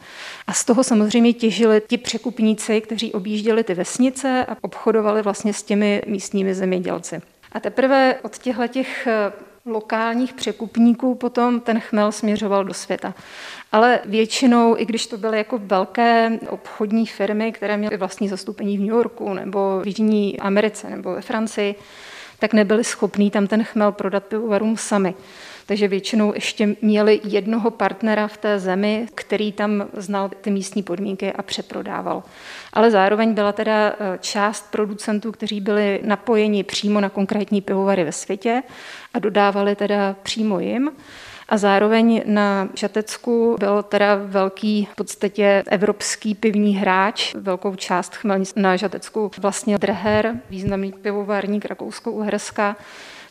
A 0.46 0.52
z 0.52 0.64
toho 0.64 0.84
samozřejmě 0.84 1.32
těžili 1.32 1.82
ti 1.86 1.98
překupníci, 1.98 2.80
kteří 2.80 3.12
objížděli 3.12 3.64
ty 3.64 3.74
vesnice 3.74 4.46
a 4.48 4.56
obchodovali 4.60 5.22
vlastně 5.22 5.52
s 5.52 5.62
těmi 5.62 6.02
místními 6.06 6.54
zemědělci. 6.54 7.20
A 7.52 7.60
teprve 7.60 8.14
od 8.22 8.38
těchto 8.38 8.66
těch 8.66 9.08
lokálních 9.66 10.32
překupníků 10.32 11.14
potom 11.14 11.60
ten 11.60 11.80
chmel 11.80 12.12
směřoval 12.12 12.64
do 12.64 12.74
světa. 12.74 13.14
Ale 13.72 14.00
většinou, 14.04 14.76
i 14.78 14.84
když 14.84 15.06
to 15.06 15.16
byly 15.18 15.38
jako 15.38 15.58
velké 15.58 16.38
obchodní 16.48 17.06
firmy, 17.06 17.52
které 17.52 17.76
měly 17.76 17.96
vlastní 17.96 18.28
zastoupení 18.28 18.76
v 18.76 18.80
New 18.80 18.90
Yorku 18.90 19.34
nebo 19.34 19.80
v 19.80 19.86
Jižní 19.86 20.40
Americe 20.40 20.90
nebo 20.90 21.14
ve 21.14 21.20
Francii, 21.20 21.74
tak 22.38 22.52
nebyli 22.52 22.84
schopní 22.84 23.30
tam 23.30 23.46
ten 23.46 23.64
chmel 23.64 23.92
prodat 23.92 24.24
pivovarům 24.24 24.76
sami 24.76 25.14
takže 25.70 25.88
většinou 25.88 26.34
ještě 26.34 26.76
měli 26.82 27.20
jednoho 27.24 27.70
partnera 27.70 28.28
v 28.28 28.36
té 28.36 28.58
zemi, 28.58 29.06
který 29.14 29.52
tam 29.52 29.84
znal 29.92 30.30
ty 30.40 30.50
místní 30.50 30.82
podmínky 30.82 31.32
a 31.32 31.42
přeprodával. 31.42 32.22
Ale 32.72 32.90
zároveň 32.90 33.34
byla 33.34 33.52
teda 33.52 33.88
e, 33.88 33.94
část 34.20 34.70
producentů, 34.70 35.32
kteří 35.32 35.60
byli 35.60 36.00
napojeni 36.04 36.64
přímo 36.64 37.00
na 37.00 37.08
konkrétní 37.08 37.60
pivovary 37.60 38.04
ve 38.04 38.12
světě 38.12 38.62
a 39.14 39.18
dodávali 39.18 39.76
teda 39.76 40.16
přímo 40.22 40.60
jim. 40.60 40.90
A 41.50 41.56
zároveň 41.56 42.22
na 42.26 42.68
Žatecku 42.74 43.56
byl 43.58 43.82
teda 43.82 44.14
velký, 44.14 44.88
v 44.92 44.96
podstatě 44.96 45.62
evropský 45.66 46.34
pivní 46.34 46.76
hráč, 46.76 47.34
velkou 47.34 47.74
část 47.74 48.14
chmelnic 48.14 48.52
na 48.56 48.76
Žatecku 48.76 49.30
vlastně 49.38 49.78
Dreher, 49.78 50.34
významný 50.50 50.92
pivovarník 50.92 51.64
Rakousko-Uherska, 51.64 52.76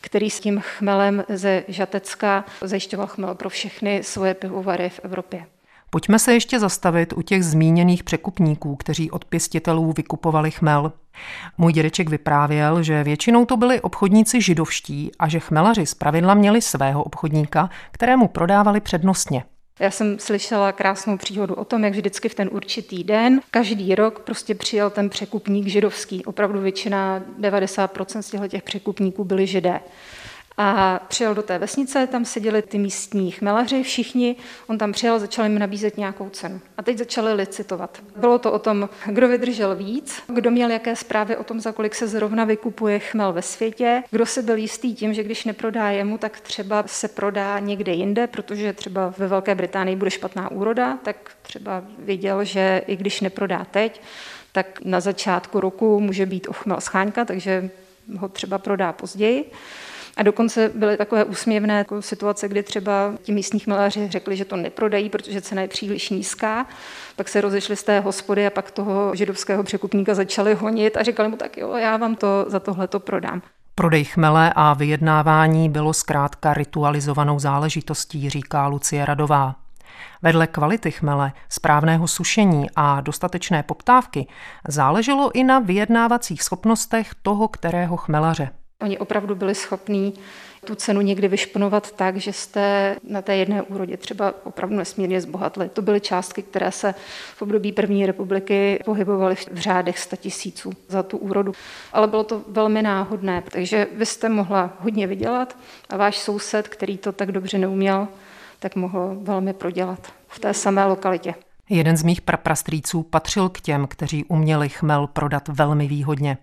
který 0.01 0.29
s 0.29 0.39
tím 0.39 0.59
chmelem 0.59 1.23
ze 1.29 1.63
Žatecka 1.67 2.45
zajišťoval 2.61 3.07
chmel 3.07 3.35
pro 3.35 3.49
všechny 3.49 4.03
svoje 4.03 4.33
pivovary 4.33 4.89
v 4.89 4.99
Evropě. 5.03 5.45
Pojďme 5.89 6.19
se 6.19 6.33
ještě 6.33 6.59
zastavit 6.59 7.13
u 7.13 7.21
těch 7.21 7.45
zmíněných 7.45 8.03
překupníků, 8.03 8.75
kteří 8.75 9.11
od 9.11 9.25
pěstitelů 9.25 9.93
vykupovali 9.97 10.51
chmel. 10.51 10.91
Můj 11.57 11.73
dědeček 11.73 12.09
vyprávěl, 12.09 12.83
že 12.83 13.03
většinou 13.03 13.45
to 13.45 13.57
byli 13.57 13.81
obchodníci 13.81 14.41
židovští 14.41 15.11
a 15.19 15.27
že 15.27 15.39
chmelaři 15.39 15.85
zpravidla 15.85 16.33
měli 16.33 16.61
svého 16.61 17.03
obchodníka, 17.03 17.69
kterému 17.91 18.27
prodávali 18.27 18.79
přednostně. 18.79 19.43
Já 19.79 19.91
jsem 19.91 20.19
slyšela 20.19 20.71
krásnou 20.71 21.17
příhodu 21.17 21.55
o 21.55 21.65
tom, 21.65 21.83
jak 21.83 21.93
vždycky 21.93 22.29
v 22.29 22.35
ten 22.35 22.49
určitý 22.51 23.03
den, 23.03 23.41
každý 23.51 23.95
rok 23.95 24.19
prostě 24.19 24.55
přijel 24.55 24.89
ten 24.89 25.09
překupník 25.09 25.67
židovský. 25.67 26.25
Opravdu 26.25 26.61
většina, 26.61 27.21
90% 27.39 28.21
z 28.21 28.49
těch 28.49 28.63
překupníků 28.63 29.23
byli 29.23 29.47
židé 29.47 29.79
a 30.61 30.99
přijel 31.07 31.35
do 31.35 31.43
té 31.43 31.57
vesnice, 31.57 32.07
tam 32.07 32.25
seděli 32.25 32.61
ty 32.61 32.77
místní 32.77 33.31
chmelaři, 33.31 33.83
všichni, 33.83 34.35
on 34.67 34.77
tam 34.77 34.91
přijel, 34.91 35.19
začal 35.19 35.45
jim 35.45 35.59
nabízet 35.59 35.97
nějakou 35.97 36.29
cenu. 36.29 36.61
A 36.77 36.83
teď 36.83 36.97
začali 36.97 37.33
licitovat. 37.33 37.99
Bylo 38.15 38.39
to 38.39 38.51
o 38.51 38.59
tom, 38.59 38.89
kdo 39.05 39.27
vydržel 39.27 39.75
víc, 39.75 40.21
kdo 40.27 40.51
měl 40.51 40.71
jaké 40.71 40.95
zprávy 40.95 41.37
o 41.37 41.43
tom, 41.43 41.59
za 41.59 41.71
kolik 41.71 41.95
se 41.95 42.07
zrovna 42.07 42.45
vykupuje 42.45 42.99
chmel 42.99 43.33
ve 43.33 43.41
světě, 43.41 44.03
kdo 44.11 44.25
se 44.25 44.41
byl 44.41 44.57
jistý 44.57 44.95
tím, 44.95 45.13
že 45.13 45.23
když 45.23 45.45
neprodá 45.45 45.89
jemu, 45.89 46.17
tak 46.17 46.39
třeba 46.39 46.83
se 46.85 47.07
prodá 47.07 47.59
někde 47.59 47.91
jinde, 47.91 48.27
protože 48.27 48.73
třeba 48.73 49.13
ve 49.17 49.27
Velké 49.27 49.55
Británii 49.55 49.95
bude 49.95 50.11
špatná 50.11 50.51
úroda, 50.51 50.97
tak 51.03 51.31
třeba 51.41 51.83
věděl, 51.99 52.43
že 52.43 52.81
i 52.87 52.95
když 52.95 53.21
neprodá 53.21 53.65
teď, 53.71 54.01
tak 54.51 54.79
na 54.85 54.99
začátku 54.99 55.59
roku 55.59 55.99
může 55.99 56.25
být 56.25 56.47
ochmel 56.47 56.81
scháňka, 56.81 57.25
takže 57.25 57.69
ho 58.17 58.29
třeba 58.29 58.57
prodá 58.57 58.93
později. 58.93 59.51
A 60.19 60.23
dokonce 60.23 60.71
byly 60.75 60.97
takové 60.97 61.23
úsměvné 61.23 61.77
jako 61.77 62.01
situace, 62.01 62.47
kdy 62.47 62.63
třeba 62.63 63.13
ti 63.21 63.31
místní 63.31 63.59
chmelaři 63.59 64.07
řekli, 64.09 64.38
že 64.38 64.45
to 64.45 64.55
neprodají, 64.55 65.09
protože 65.09 65.41
cena 65.41 65.61
je 65.61 65.67
příliš 65.67 66.09
nízká. 66.09 66.65
Pak 67.15 67.29
se 67.29 67.41
rozešli 67.41 67.75
z 67.75 67.83
té 67.83 67.99
hospody 67.99 68.47
a 68.47 68.49
pak 68.49 68.71
toho 68.71 69.15
židovského 69.15 69.63
překupníka 69.63 70.15
začali 70.15 70.53
honit 70.53 70.97
a 70.97 71.03
říkali 71.03 71.29
mu 71.29 71.38
tak, 71.38 71.57
jo, 71.57 71.73
já 71.73 71.97
vám 71.97 72.15
to 72.15 72.45
za 72.47 72.59
tohle 72.59 72.88
to 72.88 72.99
prodám. 72.99 73.41
Prodej 73.75 74.03
chmele 74.03 74.53
a 74.55 74.73
vyjednávání 74.73 75.69
bylo 75.69 75.93
zkrátka 75.93 76.53
ritualizovanou 76.53 77.39
záležitostí, 77.39 78.29
říká 78.29 78.67
Lucie 78.67 79.05
Radová. 79.05 79.55
Vedle 80.21 80.47
kvality 80.47 80.91
chmele, 80.91 81.32
správného 81.49 82.08
sušení 82.08 82.67
a 82.75 83.01
dostatečné 83.01 83.63
poptávky 83.63 84.27
záleželo 84.67 85.32
i 85.34 85.43
na 85.43 85.60
vyjednávacích 85.60 86.43
schopnostech 86.43 87.12
toho 87.21 87.47
kterého 87.47 87.97
chmelaře. 87.97 88.59
Oni 88.81 88.97
opravdu 88.97 89.35
byli 89.35 89.55
schopní 89.55 90.13
tu 90.65 90.75
cenu 90.75 91.01
někdy 91.01 91.27
vyšponovat 91.27 91.91
tak, 91.91 92.17
že 92.17 92.33
jste 92.33 92.95
na 93.03 93.21
té 93.21 93.35
jedné 93.35 93.61
úrodě 93.61 93.97
třeba 93.97 94.33
opravdu 94.43 94.75
nesmírně 94.75 95.21
zbohatli. 95.21 95.69
To 95.69 95.81
byly 95.81 96.01
částky, 96.01 96.41
které 96.41 96.71
se 96.71 96.95
v 97.35 97.41
období 97.41 97.71
první 97.71 98.05
republiky 98.05 98.79
pohybovaly 98.85 99.35
v 99.35 99.57
řádech 99.57 99.99
100 99.99 100.15
tisíců 100.15 100.71
za 100.87 101.03
tu 101.03 101.17
úrodu. 101.17 101.53
Ale 101.93 102.07
bylo 102.07 102.23
to 102.23 102.41
velmi 102.47 102.81
náhodné, 102.81 103.43
takže 103.51 103.87
vy 103.95 104.05
jste 104.05 104.29
mohla 104.29 104.77
hodně 104.79 105.07
vydělat 105.07 105.57
a 105.89 105.97
váš 105.97 106.19
soused, 106.19 106.67
který 106.67 106.97
to 106.97 107.11
tak 107.11 107.31
dobře 107.31 107.57
neuměl, 107.57 108.07
tak 108.59 108.75
mohl 108.75 109.17
velmi 109.21 109.53
prodělat 109.53 110.13
v 110.27 110.39
té 110.39 110.53
samé 110.53 110.85
lokalitě. 110.85 111.35
Jeden 111.69 111.97
z 111.97 112.03
mých 112.03 112.21
praprastrýců 112.21 113.03
patřil 113.03 113.49
k 113.49 113.61
těm, 113.61 113.87
kteří 113.87 114.25
uměli 114.25 114.69
chmel 114.69 115.07
prodat 115.07 115.47
velmi 115.47 115.87
výhodně. 115.87 116.37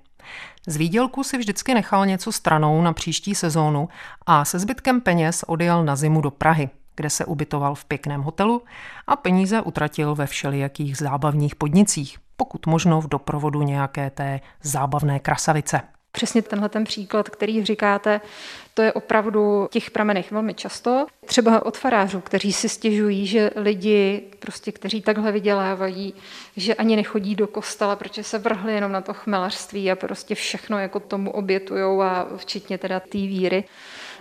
Z 0.67 0.77
výdělku 0.77 1.25
si 1.25 1.39
vždycky 1.39 1.75
nechal 1.75 2.07
něco 2.07 2.33
stranou 2.33 2.83
na 2.83 2.93
příští 2.93 3.35
sezónu 3.35 3.89
a 4.27 4.45
se 4.45 4.59
zbytkem 4.59 5.01
peněz 5.01 5.45
odjel 5.47 5.85
na 5.85 5.97
zimu 5.97 6.21
do 6.21 6.31
Prahy, 6.31 6.71
kde 6.97 7.11
se 7.11 7.25
ubytoval 7.25 7.75
v 7.75 7.85
pěkném 7.85 8.23
hotelu 8.23 8.63
a 9.07 9.17
peníze 9.17 9.61
utratil 9.61 10.15
ve 10.15 10.27
všelijakých 10.27 10.97
zábavních 10.97 11.55
podnicích, 11.55 12.19
pokud 12.37 12.67
možno 12.67 13.01
v 13.01 13.09
doprovodu 13.09 13.63
nějaké 13.63 14.11
té 14.11 14.41
zábavné 14.63 15.19
krasavice. 15.19 15.81
Přesně 16.17 16.43
tenhle 16.43 16.69
ten 16.69 16.85
příklad, 16.85 17.29
který 17.29 17.65
říkáte, 17.65 18.21
to 18.75 18.83
je 18.83 18.93
opravdu 18.93 19.67
v 19.67 19.71
těch 19.71 19.91
pramenech 19.91 20.33
velmi 20.33 20.55
často. 20.55 21.07
Třeba 21.27 21.67
od 21.67 21.77
farářů, 21.77 22.21
kteří 22.21 22.53
si 22.53 22.69
stěžují, 22.69 23.27
že 23.27 23.51
lidi, 23.57 24.23
prostě, 24.39 24.73
kteří 24.73 25.03
takhle 25.03 25.33
vydělávají, 25.33 26.15
že 26.57 26.75
ani 26.75 26.97
nechodí 26.97 27.35
do 27.35 27.47
kostela, 27.47 27.97
protože 27.97 28.23
se 28.25 28.39
vrhli 28.39 28.75
jenom 28.75 28.93
na 28.93 29.01
to 29.01 29.15
chmelařství 29.15 29.91
a 29.91 29.97
prostě 29.97 30.35
všechno 30.35 30.79
jako 30.79 31.01
tomu 31.01 31.31
obětujou 31.31 32.03
a 32.03 32.27
včetně 32.37 32.79
teda 32.79 33.01
té 33.01 33.19
víry 33.19 33.65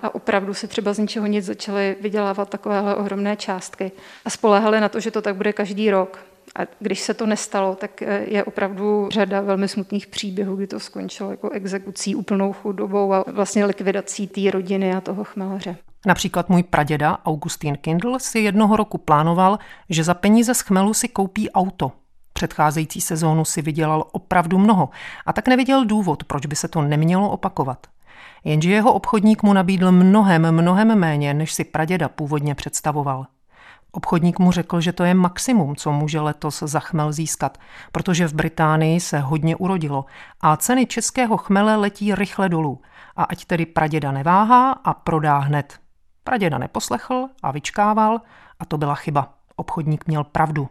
a 0.02 0.16
opravdu 0.16 0.54
si 0.54 0.68
třeba 0.68 0.94
z 0.94 0.98
ničeho 0.98 1.28
nic 1.28 1.46
začali 1.46 1.96
vydělávat 2.02 2.50
takovéhle 2.50 2.96
ohromné 2.96 3.36
částky 3.36 3.92
a 4.26 4.30
spoléhali 4.30 4.82
na 4.82 4.90
to, 4.90 5.00
že 5.00 5.12
to 5.12 5.22
tak 5.22 5.36
bude 5.36 5.54
každý 5.54 5.92
rok. 5.92 6.35
A 6.56 6.60
když 6.80 7.00
se 7.00 7.14
to 7.14 7.26
nestalo, 7.26 7.76
tak 7.76 8.02
eh, 8.02 8.26
je 8.28 8.44
opravdu 8.44 9.10
řada 9.12 9.42
velmi 9.42 9.68
smutných 9.68 10.08
příběhů, 10.08 10.56
kdy 10.56 10.68
to 10.68 10.80
skončilo 10.80 11.32
jako 11.32 11.50
exekucí, 11.50 12.16
úplnou 12.16 12.54
chudobou 12.54 13.14
a 13.14 13.26
vlastně 13.28 13.66
likvidací 13.66 14.28
té 14.28 14.52
rodiny 14.52 14.94
a 14.96 15.02
toho 15.02 15.24
chmelaře. 15.24 15.78
Například 16.06 16.50
můj 16.50 16.64
praděda 16.64 17.18
Augustín 17.26 17.78
Kindl 17.78 18.20
si 18.20 18.40
jednoho 18.40 18.76
roku 18.76 18.98
plánoval, 18.98 19.60
že 19.90 20.04
za 20.04 20.14
peníze 20.14 20.54
z 20.54 20.62
chmelu 20.62 20.94
si 20.94 21.08
koupí 21.08 21.52
auto. 21.52 21.92
Předcházející 22.34 23.02
sezónu 23.02 23.46
si 23.46 23.62
vydělal 23.62 24.08
opravdu 24.12 24.58
mnoho 24.58 24.90
a 25.26 25.34
tak 25.34 25.48
neviděl 25.48 25.86
důvod, 25.86 26.24
proč 26.24 26.46
by 26.46 26.56
se 26.56 26.68
to 26.68 26.82
nemělo 26.82 27.30
opakovat. 27.30 27.88
Jenže 28.44 28.72
jeho 28.72 28.94
obchodník 28.94 29.44
mu 29.44 29.54
nabídl 29.54 29.92
mnohem, 29.92 30.52
mnohem 30.52 31.00
méně, 31.00 31.34
než 31.34 31.54
si 31.54 31.64
praděda 31.64 32.10
původně 32.10 32.56
představoval. 32.56 33.26
Obchodník 33.96 34.40
mu 34.40 34.52
řekl, 34.52 34.82
že 34.82 34.94
to 34.94 35.04
je 35.04 35.14
maximum, 35.14 35.76
co 35.76 35.92
může 35.92 36.20
letos 36.20 36.60
za 36.60 36.80
chmel 36.80 37.12
získat, 37.12 37.58
protože 37.92 38.28
v 38.28 38.34
Británii 38.34 39.00
se 39.00 39.20
hodně 39.20 39.56
urodilo 39.56 40.06
a 40.42 40.58
ceny 40.58 40.86
českého 40.86 41.38
chmele 41.38 41.76
letí 41.76 42.16
rychle 42.16 42.50
dolů. 42.50 42.82
A 43.16 43.24
ať 43.24 43.46
tedy 43.46 43.66
praděda 43.66 44.12
neváhá 44.12 44.72
a 44.72 44.94
prodá 44.94 45.38
hned. 45.38 45.80
Praděda 46.24 46.58
neposlechl 46.58 47.28
a 47.44 47.52
vyčkával 47.52 48.22
a 48.60 48.66
to 48.66 48.78
byla 48.78 48.96
chyba. 48.96 49.34
Obchodník 49.56 50.08
měl 50.08 50.24
pravdu. 50.24 50.70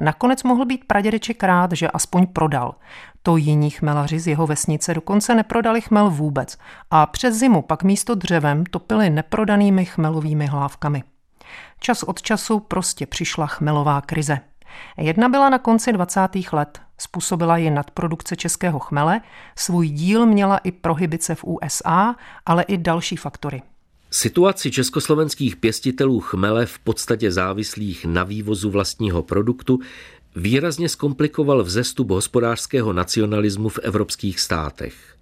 Nakonec 0.00 0.42
mohl 0.42 0.64
být 0.64 0.84
pradědeček 0.84 1.42
rád, 1.42 1.72
že 1.72 1.88
aspoň 1.88 2.26
prodal. 2.26 2.74
To 3.22 3.36
jiní 3.36 3.70
chmelaři 3.70 4.20
z 4.20 4.26
jeho 4.26 4.46
vesnice 4.46 4.94
dokonce 4.94 5.34
neprodali 5.34 5.80
chmel 5.80 6.10
vůbec 6.10 6.58
a 6.90 7.06
přes 7.06 7.34
zimu 7.34 7.62
pak 7.62 7.82
místo 7.82 8.14
dřevem 8.14 8.66
topili 8.66 9.10
neprodanými 9.10 9.84
chmelovými 9.84 10.46
hlávkami. 10.46 11.02
Čas 11.80 12.02
od 12.02 12.22
času 12.22 12.60
prostě 12.60 13.06
přišla 13.06 13.46
chmelová 13.46 14.00
krize. 14.00 14.38
Jedna 14.96 15.28
byla 15.28 15.48
na 15.48 15.58
konci 15.58 15.92
20. 15.92 16.20
let. 16.52 16.80
Způsobila 16.98 17.56
ji 17.56 17.70
nadprodukce 17.70 18.36
českého 18.36 18.78
chmele, 18.78 19.20
svůj 19.56 19.88
díl 19.88 20.26
měla 20.26 20.58
i 20.58 20.72
prohybice 20.72 21.34
v 21.34 21.44
USA, 21.44 22.16
ale 22.46 22.62
i 22.62 22.78
další 22.78 23.16
faktory. 23.16 23.62
Situaci 24.10 24.70
československých 24.70 25.56
pěstitelů 25.56 26.20
chmele 26.20 26.66
v 26.66 26.78
podstatě 26.78 27.32
závislých 27.32 28.04
na 28.04 28.24
vývozu 28.24 28.70
vlastního 28.70 29.22
produktu 29.22 29.78
výrazně 30.36 30.88
zkomplikoval 30.88 31.62
vzestup 31.62 32.10
hospodářského 32.10 32.92
nacionalismu 32.92 33.68
v 33.68 33.78
evropských 33.78 34.40
státech. 34.40 35.17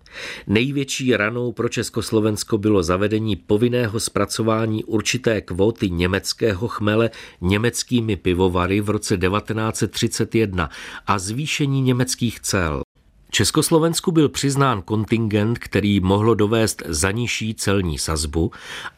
Největší 0.47 1.17
ranou 1.17 1.53
pro 1.53 1.69
Československo 1.69 2.59
bylo 2.59 2.83
zavedení 2.83 3.37
povinného 3.37 4.01
zpracování 4.01 4.85
určité 4.85 5.41
kvóty 5.41 5.91
německého 5.91 6.69
chmele 6.69 7.11
německými 7.41 8.17
pivovary 8.17 8.81
v 8.81 8.91
roce 8.91 9.17
1931 9.17 10.71
a 11.07 11.19
zvýšení 11.19 11.83
německých 11.83 12.41
cel. 12.41 12.83
Československu 13.31 14.13
byl 14.13 14.29
přiznán 14.29 14.83
kontingent, 14.83 15.59
který 15.59 16.01
mohlo 16.01 16.35
dovést 16.35 16.83
za 16.87 17.11
nižší 17.11 17.55
celní 17.55 17.99
sazbu 17.99 18.51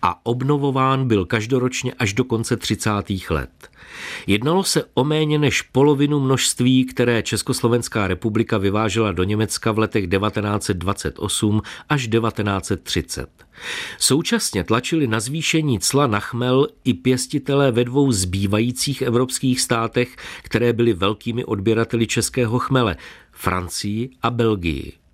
a 0.02 0.26
obnovován 0.26 1.08
byl 1.08 1.26
každoročně 1.26 1.92
až 1.92 2.12
do 2.12 2.24
konce 2.24 2.56
30. 2.56 2.90
let. 3.30 3.70
Jednalo 4.26 4.64
se 4.64 4.84
o 4.94 5.04
méně 5.04 5.38
než 5.38 5.62
polovinu 5.62 6.20
množství, 6.20 6.84
které 6.84 7.22
Československá 7.22 8.08
republika 8.08 8.58
vyvážela 8.58 9.12
do 9.12 9.24
Německa 9.24 9.72
v 9.72 9.78
letech 9.78 10.08
1928 10.08 11.62
až 11.88 12.08
1930. 12.08 13.28
Současně 13.98 14.64
tlačili 14.64 15.06
na 15.06 15.20
zvýšení 15.20 15.78
cla 15.78 16.06
na 16.06 16.20
chmel 16.20 16.66
i 16.84 16.94
pěstitelé 16.94 17.72
ve 17.72 17.84
dvou 17.84 18.12
zbývajících 18.12 19.02
evropských 19.02 19.60
státech, 19.60 20.16
které 20.42 20.72
byly 20.72 20.92
velkými 20.92 21.44
odběrateli 21.44 22.06
českého 22.06 22.58
chmele, 22.58 22.96
Francii 23.32 24.10
a 24.22 24.30
Belgii. 24.30 25.07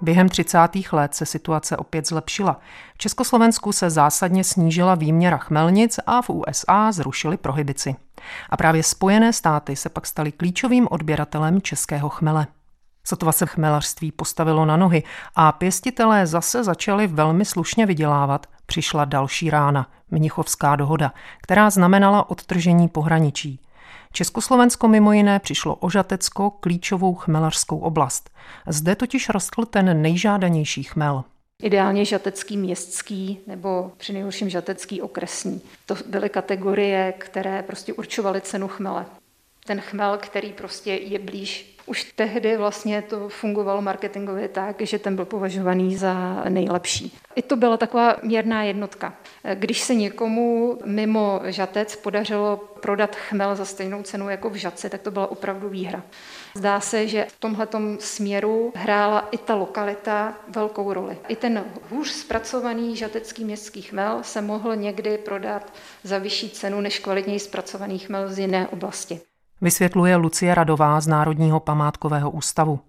Během 0.00 0.28
30. 0.28 0.58
let 0.92 1.14
se 1.14 1.26
situace 1.26 1.76
opět 1.76 2.08
zlepšila. 2.08 2.60
V 2.94 2.98
Československu 2.98 3.72
se 3.72 3.90
zásadně 3.90 4.44
snížila 4.44 4.94
výměra 4.94 5.36
chmelnic 5.36 6.00
a 6.06 6.22
v 6.22 6.30
USA 6.30 6.92
zrušili 6.92 7.36
prohibici. 7.36 7.96
A 8.50 8.56
právě 8.56 8.82
Spojené 8.82 9.32
státy 9.32 9.76
se 9.76 9.88
pak 9.88 10.06
staly 10.06 10.32
klíčovým 10.32 10.88
odběratelem 10.90 11.62
českého 11.62 12.08
chmele. 12.08 12.46
Sotva 13.04 13.32
se 13.32 13.46
chmelařství 13.46 14.12
postavilo 14.12 14.64
na 14.66 14.76
nohy 14.76 15.02
a 15.36 15.52
pěstitelé 15.52 16.26
zase 16.26 16.64
začali 16.64 17.06
velmi 17.06 17.44
slušně 17.44 17.86
vydělávat, 17.86 18.46
přišla 18.66 19.04
další 19.04 19.50
rána, 19.50 19.86
Mnichovská 20.10 20.76
dohoda, 20.76 21.12
která 21.42 21.70
znamenala 21.70 22.30
odtržení 22.30 22.88
pohraničí. 22.88 23.60
Československo 24.12 24.88
mimo 24.88 25.12
jiné 25.12 25.38
přišlo 25.38 25.74
o 25.74 25.90
Žatecko, 25.90 26.50
klíčovou 26.50 27.14
chmelařskou 27.14 27.78
oblast. 27.78 28.30
Zde 28.66 28.96
totiž 28.96 29.28
rostl 29.28 29.64
ten 29.64 30.02
nejžádanější 30.02 30.82
chmel. 30.82 31.24
Ideálně 31.62 32.04
žatecký 32.04 32.56
městský 32.56 33.38
nebo 33.46 33.92
při 33.96 34.12
nejhorším 34.12 34.50
žatecký 34.50 35.02
okresní. 35.02 35.60
To 35.86 35.96
byly 36.06 36.28
kategorie, 36.28 37.14
které 37.18 37.62
prostě 37.62 37.92
určovaly 37.92 38.40
cenu 38.40 38.68
chmele. 38.68 39.06
Ten 39.66 39.80
chmel, 39.80 40.18
který 40.18 40.52
prostě 40.52 40.92
je 40.92 41.18
blíž 41.18 41.77
už 41.88 42.04
tehdy 42.04 42.56
vlastně 42.56 43.02
to 43.02 43.28
fungovalo 43.28 43.82
marketingově 43.82 44.48
tak, 44.48 44.76
že 44.80 44.98
ten 44.98 45.16
byl 45.16 45.24
považovaný 45.24 45.96
za 45.96 46.44
nejlepší. 46.48 47.18
I 47.34 47.42
to 47.42 47.56
byla 47.56 47.76
taková 47.76 48.16
měrná 48.22 48.62
jednotka. 48.62 49.14
Když 49.54 49.80
se 49.80 49.94
někomu 49.94 50.78
mimo 50.84 51.40
žatec 51.44 51.96
podařilo 51.96 52.56
prodat 52.80 53.16
chmel 53.16 53.56
za 53.56 53.64
stejnou 53.64 54.02
cenu 54.02 54.28
jako 54.28 54.50
v 54.50 54.54
žadci, 54.54 54.90
tak 54.90 55.02
to 55.02 55.10
byla 55.10 55.30
opravdu 55.30 55.68
výhra. 55.68 56.02
Zdá 56.54 56.80
se, 56.80 57.08
že 57.08 57.26
v 57.28 57.40
tomhle 57.40 57.68
směru 57.98 58.72
hrála 58.76 59.28
i 59.30 59.38
ta 59.38 59.54
lokalita 59.54 60.34
velkou 60.48 60.92
roli. 60.92 61.18
I 61.28 61.36
ten 61.36 61.64
hůř 61.90 62.08
zpracovaný 62.08 62.96
žatecký 62.96 63.44
městský 63.44 63.82
chmel 63.82 64.18
se 64.22 64.40
mohl 64.40 64.76
někdy 64.76 65.18
prodat 65.18 65.72
za 66.04 66.18
vyšší 66.18 66.50
cenu 66.50 66.80
než 66.80 66.98
kvalitněji 66.98 67.40
zpracovaný 67.40 67.98
chmel 67.98 68.28
z 68.28 68.38
jiné 68.38 68.68
oblasti 68.68 69.20
vysvětluje 69.60 70.16
Lucie 70.16 70.54
Radová 70.54 71.00
z 71.00 71.06
Národního 71.06 71.60
památkového 71.60 72.30
ústavu. 72.30 72.80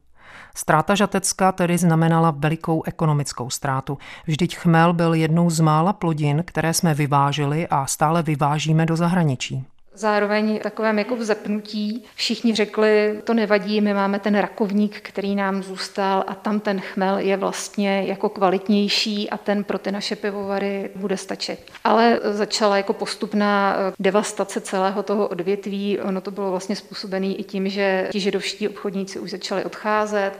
Stráta 0.56 0.96
Žatecka 0.96 1.52
tedy 1.52 1.78
znamenala 1.78 2.32
velikou 2.32 2.84
ekonomickou 2.84 3.50
ztrátu. 3.50 3.98
Vždyť 4.28 4.58
chmel 4.58 4.94
byl 4.94 5.14
jednou 5.14 5.50
z 5.50 5.60
mála 5.60 5.94
plodin, 5.94 6.44
které 6.48 6.74
jsme 6.74 6.94
vyváželi 6.94 7.68
a 7.68 7.86
stále 7.86 8.24
vyvážíme 8.24 8.86
do 8.86 8.96
zahraničí. 8.96 9.66
Zároveň 10.00 10.60
takovém 10.60 11.00
jako 11.00 11.16
vzepnutí 11.16 12.04
všichni 12.16 12.56
řekli, 12.56 13.22
to 13.24 13.34
nevadí, 13.34 13.82
my 13.82 13.94
máme 13.94 14.20
ten 14.20 14.38
rakovník, 14.38 15.02
který 15.02 15.36
nám 15.36 15.64
zůstal 15.64 16.24
a 16.28 16.36
tam 16.36 16.60
ten 16.60 16.80
chmel 16.80 17.18
je 17.18 17.38
vlastně 17.38 18.04
jako 18.06 18.30
kvalitnější 18.30 19.30
a 19.30 19.38
ten 19.38 19.64
pro 19.64 19.78
ty 19.78 19.92
naše 19.92 20.16
pivovary 20.16 20.90
bude 20.96 21.18
stačit. 21.18 21.60
Ale 21.84 22.20
začala 22.24 22.78
jako 22.78 22.94
postupná 22.94 23.76
eh, 23.78 23.94
devastace 24.00 24.62
celého 24.62 25.04
toho 25.04 25.28
odvětví. 25.28 26.00
Ono 26.00 26.22
to 26.22 26.32
bylo 26.32 26.52
vlastně 26.52 26.76
způsobené 26.76 27.28
i 27.28 27.44
tím, 27.44 27.70
že 27.70 28.08
ti 28.12 28.20
židovští 28.20 28.68
obchodníci 28.68 29.20
už 29.20 29.32
začali 29.32 29.66
odcházet 29.66 30.32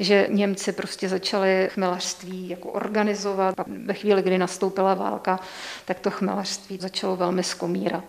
že 0.00 0.26
Němci 0.30 0.72
prostě 0.72 1.08
začali 1.08 1.68
chmelařství 1.72 2.48
jako 2.48 2.68
organizovat 2.68 3.60
a 3.60 3.64
ve 3.84 3.94
chvíli, 3.94 4.22
kdy 4.22 4.38
nastoupila 4.38 4.94
válka, 4.94 5.40
tak 5.84 6.00
to 6.00 6.10
chmelařství 6.10 6.78
začalo 6.80 7.16
velmi 7.16 7.42
skomírat. 7.42 8.04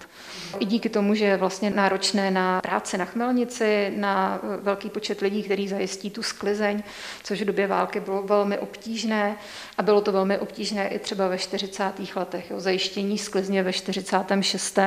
I 0.60 0.66
díky 0.66 0.90
tomu, 0.90 1.16
že 1.16 1.26
je 1.26 1.38
vlastně 1.38 1.70
náročné 1.70 2.32
na 2.32 2.62
práci 2.62 2.98
na 2.98 3.06
chmelnici, 3.06 3.94
na 3.96 4.40
velký 4.62 4.90
počet 4.90 5.22
lidí, 5.22 5.44
který 5.44 5.68
zajistí 5.68 6.10
tu 6.10 6.24
sklizeň, 6.24 6.84
což 7.24 7.42
v 7.42 7.46
době 7.46 7.68
války 7.68 8.00
bylo 8.00 8.24
velmi 8.24 8.58
obtížné 8.58 9.38
a 9.78 9.84
bylo 9.84 10.02
to 10.02 10.12
velmi 10.12 10.38
obtížné 10.38 10.88
i 10.88 11.00
třeba 11.00 11.28
ve 11.28 11.38
40. 11.38 11.84
letech. 12.16 12.52
Jo. 12.52 12.60
Zajištění 12.60 13.18
sklizně 13.18 13.64
ve 13.64 13.74
46. 13.74 14.80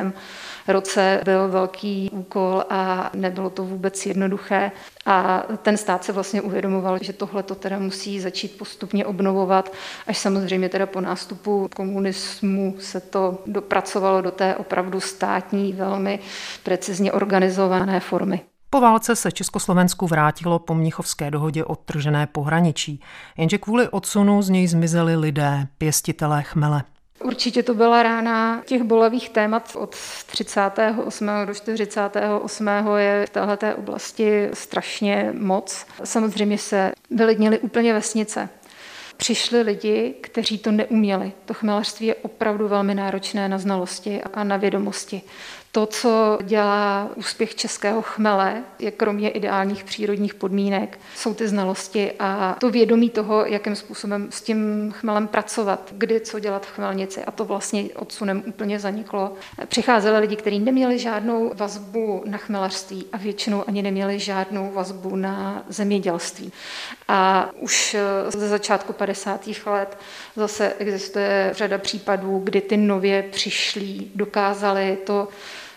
roce 0.69 1.21
byl 1.25 1.49
velký 1.49 2.11
úkol 2.13 2.65
a 2.71 3.11
nebylo 3.15 3.51
to 3.51 3.65
vůbec 3.65 4.07
jednoduché. 4.07 4.73
A 5.07 5.43
ten 5.63 5.77
stát 5.77 6.05
se 6.05 6.13
vlastně 6.13 6.43
uvědomoval, 6.43 6.90
že 6.99 7.13
tohle 7.13 7.43
to 7.43 7.55
teda 7.55 7.79
musí 7.79 8.21
začít 8.21 8.59
postupně 8.59 9.07
obnovovat, 9.07 9.73
až 10.07 10.19
samozřejmě 10.19 10.69
teda 10.69 10.87
po 10.87 11.01
nástupu 11.01 11.69
komunismu 11.77 12.77
se 12.79 13.01
to 13.01 13.39
dopracovalo 13.47 14.21
do 14.21 14.31
té 14.31 14.57
opravdu 14.57 15.01
státní, 15.01 15.73
velmi 15.73 16.19
precizně 16.63 17.13
organizované 17.13 18.01
formy. 18.01 18.41
Po 18.71 18.81
válce 18.81 19.17
se 19.17 19.33
Československu 19.33 20.07
vrátilo 20.07 20.59
po 20.59 20.75
Mnichovské 20.75 21.31
dohodě 21.31 21.65
odtržené 21.65 22.27
pohraničí, 22.27 23.01
jenže 23.39 23.59
kvůli 23.59 23.89
odsunu 23.89 24.43
z 24.43 24.49
něj 24.49 24.67
zmizeli 24.67 25.17
lidé, 25.17 25.67
pěstitelé 25.79 26.43
chmele. 26.43 26.83
Určitě 27.25 27.63
to 27.63 27.75
byla 27.75 28.03
rána 28.03 28.63
těch 28.67 28.83
bolavých 28.83 29.29
témat 29.29 29.77
od 29.77 29.97
38. 30.27 31.31
do 31.47 31.55
48. 31.55 32.69
je 32.97 33.27
v 33.27 33.31
této 33.31 33.77
oblasti 33.77 34.49
strašně 34.53 35.33
moc. 35.39 35.87
Samozřejmě 36.05 36.59
se 36.59 36.93
vylidnily 37.11 37.59
úplně 37.59 37.93
vesnice. 37.93 38.49
Přišli 39.17 39.63
lidi, 39.63 40.15
kteří 40.21 40.59
to 40.59 40.71
neuměli. 40.71 41.33
To 41.45 41.55
chmelařství 41.55 42.07
je 42.07 42.15
opravdu 42.15 42.69
velmi 42.69 42.95
náročné 42.95 43.49
na 43.49 43.59
znalosti 43.59 44.23
a 44.23 44.45
na 44.45 44.57
vědomosti. 44.57 45.23
To, 45.73 45.87
co 45.87 46.39
dělá 46.43 47.11
úspěch 47.17 47.55
českého 47.55 48.03
chmele, 48.03 48.63
je 48.79 48.91
kromě 48.91 49.31
ideálních 49.31 49.85
přírodních 49.85 50.35
podmínek, 50.35 50.99
jsou 51.17 51.35
ty 51.35 51.49
znalosti 51.49 52.13
a 52.19 52.57
to 52.61 52.71
vědomí 52.71 53.11
toho, 53.11 53.47
jakým 53.47 53.77
způsobem 53.77 54.29
s 54.31 54.43
tím 54.43 54.93
chmelem 54.93 55.29
pracovat, 55.29 55.93
kdy 55.97 56.21
co 56.21 56.39
dělat 56.39 56.67
v 56.67 56.71
chmelnici. 56.71 57.25
A 57.25 57.31
to 57.31 57.45
vlastně 57.45 57.85
odsunem 57.97 58.43
úplně 58.47 58.79
zaniklo. 58.79 59.33
Přicházeli 59.67 60.19
lidi, 60.19 60.37
kteří 60.37 60.59
neměli 60.59 60.99
žádnou 60.99 61.53
vazbu 61.55 62.23
na 62.27 62.39
chmelařství 62.39 63.07
a 63.13 63.17
většinou 63.17 63.65
ani 63.69 63.83
neměli 63.83 64.19
žádnou 64.19 64.71
vazbu 64.71 65.17
na 65.17 65.65
zemědělství. 65.69 66.53
A 67.13 67.51
už 67.59 67.97
ze 68.29 68.49
začátku 68.49 68.93
50. 68.93 69.49
let 69.67 69.99
zase 70.37 70.75
existuje 70.79 71.51
řada 71.53 71.79
případů, 71.79 72.39
kdy 72.45 72.61
ty 72.61 72.77
nově 72.77 73.23
přišlí 73.23 74.13
dokázali 74.15 74.99
to 75.07 75.29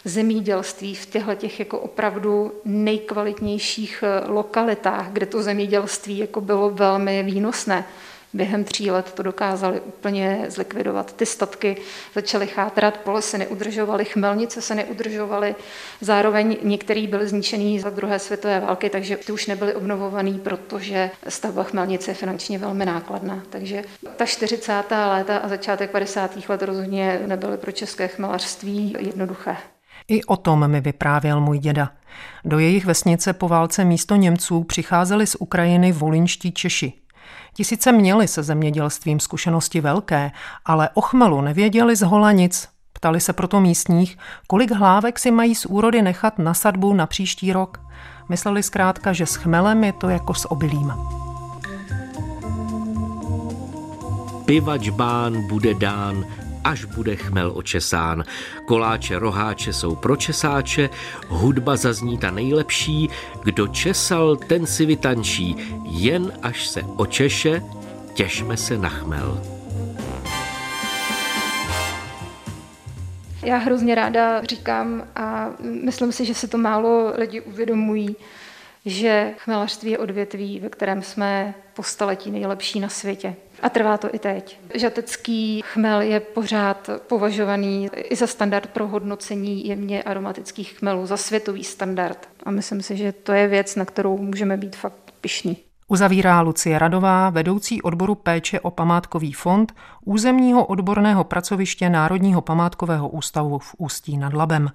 zemědělství 0.06 0.96
v 0.96 1.06
těchto 1.06 1.36
těch 1.36 1.60
jako 1.60 1.80
opravdu 1.80 2.52
nejkvalitnějších 2.66 4.04
eh, 4.04 4.30
lokalitách, 4.32 5.12
kde 5.12 5.26
to 5.26 5.44
zemědělství 5.44 6.18
jako 6.18 6.42
bylo 6.42 6.70
velmi 6.70 7.24
výnosné. 7.24 7.86
Během 8.34 8.64
tří 8.64 8.92
let 8.92 9.12
to 9.12 9.24
dokázali 9.24 9.82
úplně 9.82 10.46
zlikvidovat. 10.50 11.16
Ty 11.16 11.26
statky 11.26 11.78
začaly 12.16 12.48
chátrat, 12.48 12.98
pole 12.98 13.22
se 13.22 13.38
neudržovaly, 13.38 14.06
chmelnice 14.06 14.62
se 14.62 14.76
neudržovaly, 14.76 15.56
zároveň 16.02 16.58
některý 16.64 17.08
byly 17.08 17.28
zničený 17.28 17.80
za 17.80 17.90
druhé 17.90 18.20
světové 18.20 18.60
války, 18.60 18.90
takže 18.90 19.18
ty 19.18 19.32
už 19.32 19.48
nebyly 19.48 19.76
obnovovaný, 19.76 20.40
protože 20.40 21.12
stavba 21.28 21.64
chmelnice 21.64 22.12
je 22.12 22.16
finančně 22.16 22.60
velmi 22.60 22.86
nákladná. 22.86 23.44
Takže 23.50 23.84
ta 24.16 24.26
40. 24.26 24.84
léta 24.92 25.38
a 25.38 25.48
začátek 25.48 25.92
50. 25.92 26.50
let 26.50 26.62
rozhodně 26.62 27.20
nebyly 27.26 27.58
pro 27.58 27.72
české 27.72 28.08
chmelařství 28.08 28.96
jednoduché. 29.00 29.56
I 30.08 30.24
o 30.24 30.38
tom 30.38 30.68
mi 30.68 30.82
vyprávěl 30.82 31.42
můj 31.42 31.60
děda. 31.60 31.92
Do 32.46 32.60
jejich 32.60 32.86
vesnice 32.86 33.34
po 33.34 33.48
válce 33.48 33.86
místo 33.86 34.16
Němců 34.16 34.64
přicházeli 34.64 35.28
z 35.28 35.36
Ukrajiny 35.40 35.92
volinští 35.92 36.52
Češi. 36.52 37.03
Ti 37.54 37.64
sice 37.64 37.92
měli 37.92 38.28
se 38.28 38.44
zemědělstvím 38.44 39.20
zkušenosti 39.20 39.82
velké, 39.82 40.32
ale 40.66 40.90
o 40.94 41.02
chmelu 41.02 41.42
nevěděli 41.42 41.96
z 41.96 42.02
hola 42.02 42.32
nic. 42.32 42.70
Ptali 42.94 43.20
se 43.20 43.34
proto 43.34 43.60
místních, 43.60 44.18
kolik 44.48 44.72
hlávek 44.72 45.20
si 45.20 45.32
mají 45.32 45.56
z 45.56 45.66
úrody 45.66 46.02
nechat 46.02 46.40
na 46.40 46.54
sadbu 46.54 46.94
na 46.94 47.06
příští 47.06 47.54
rok. 47.54 47.80
Mysleli 48.30 48.64
zkrátka, 48.64 49.14
že 49.14 49.26
s 49.26 49.36
chmelem 49.36 49.84
je 49.84 49.94
to 49.94 50.10
jako 50.10 50.34
s 50.34 50.52
obilím. 50.52 50.94
Pivač 54.46 54.90
bán 54.90 55.48
bude 55.48 55.74
dán, 55.74 56.26
až 56.64 56.86
bude 56.86 57.16
chmel 57.16 57.52
očesán. 57.56 58.24
Koláče, 58.66 59.20
roháče 59.20 59.74
jsou 59.74 59.96
pro 59.96 60.16
česáče, 60.16 60.90
hudba 61.28 61.76
zazní 61.76 62.18
ta 62.18 62.32
nejlepší, 62.32 63.10
kdo 63.44 63.68
česal, 63.68 64.36
ten 64.36 64.66
si 64.66 64.86
vytančí, 64.86 65.56
jen 65.86 66.32
až 66.42 66.68
se 66.68 66.82
očeše, 66.98 67.62
těšme 68.14 68.58
se 68.58 68.78
na 68.78 68.90
chmel. 68.90 69.42
Já 73.44 73.58
hrozně 73.58 73.96
ráda 73.96 74.44
říkám 74.44 75.08
a 75.16 75.50
myslím 75.84 76.12
si, 76.12 76.26
že 76.26 76.34
se 76.34 76.48
to 76.48 76.58
málo 76.58 77.14
lidi 77.18 77.42
uvědomují, 77.42 78.16
že 78.86 79.34
chmelařství 79.38 79.92
je 79.92 79.98
odvětví, 79.98 80.60
ve 80.60 80.70
kterém 80.70 81.02
jsme 81.02 81.54
po 81.74 81.84
staletí 81.84 82.32
nejlepší 82.32 82.80
na 82.80 82.90
světě. 82.90 83.36
A 83.64 83.70
trvá 83.70 83.98
to 83.98 84.16
i 84.16 84.20
teď. 84.20 84.60
Žatecký 84.76 85.62
chmel 85.66 86.02
je 86.02 86.20
pořád 86.20 86.90
považovaný 87.08 87.90
i 87.94 88.16
za 88.16 88.28
standard 88.28 88.68
pro 88.68 88.88
hodnocení 88.88 89.68
jemně 89.68 90.04
aromatických 90.04 90.80
chmelů, 90.80 91.06
za 91.06 91.18
světový 91.18 91.64
standard. 91.64 92.30
A 92.44 92.52
myslím 92.52 92.82
si, 92.82 92.98
že 92.98 93.12
to 93.12 93.32
je 93.32 93.48
věc, 93.48 93.76
na 93.76 93.86
kterou 93.86 94.18
můžeme 94.18 94.58
být 94.58 94.76
fakt 94.76 95.14
pišní. 95.22 95.58
Uzavírá 95.88 96.42
Lucie 96.42 96.80
Radová, 96.80 97.30
vedoucí 97.30 97.82
odboru 97.82 98.16
péče 98.16 98.60
o 98.60 98.72
památkový 98.72 99.34
fond 99.34 99.74
územního 100.06 100.66
odborného 100.66 101.24
pracoviště 101.24 101.90
Národního 101.90 102.42
památkového 102.42 103.10
ústavu 103.10 103.60
v 103.60 103.76
Ústí 103.78 104.18
nad 104.18 104.34
Labem. 104.34 104.70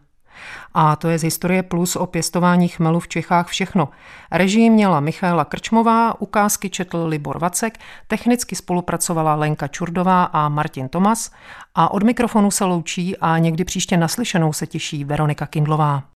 A 0.74 0.96
to 0.96 1.08
je 1.08 1.18
z 1.18 1.22
historie 1.22 1.62
plus 1.62 1.96
o 1.96 2.06
pěstování 2.06 2.68
chmelu 2.68 3.00
v 3.00 3.08
Čechách 3.08 3.46
všechno. 3.46 3.88
Režii 4.30 4.70
měla 4.70 5.00
Michaela 5.00 5.44
Krčmová, 5.44 6.20
ukázky 6.20 6.70
četl 6.70 7.04
Libor 7.06 7.38
Vacek, 7.38 7.78
technicky 8.06 8.56
spolupracovala 8.56 9.34
Lenka 9.34 9.68
Čurdová 9.68 10.24
a 10.24 10.48
Martin 10.48 10.88
Tomas 10.88 11.30
a 11.74 11.90
od 11.90 12.02
mikrofonu 12.02 12.50
se 12.50 12.64
loučí 12.64 13.16
a 13.16 13.38
někdy 13.38 13.64
příště 13.64 13.96
naslyšenou 13.96 14.52
se 14.52 14.66
těší 14.66 15.04
Veronika 15.04 15.46
Kindlová. 15.46 16.02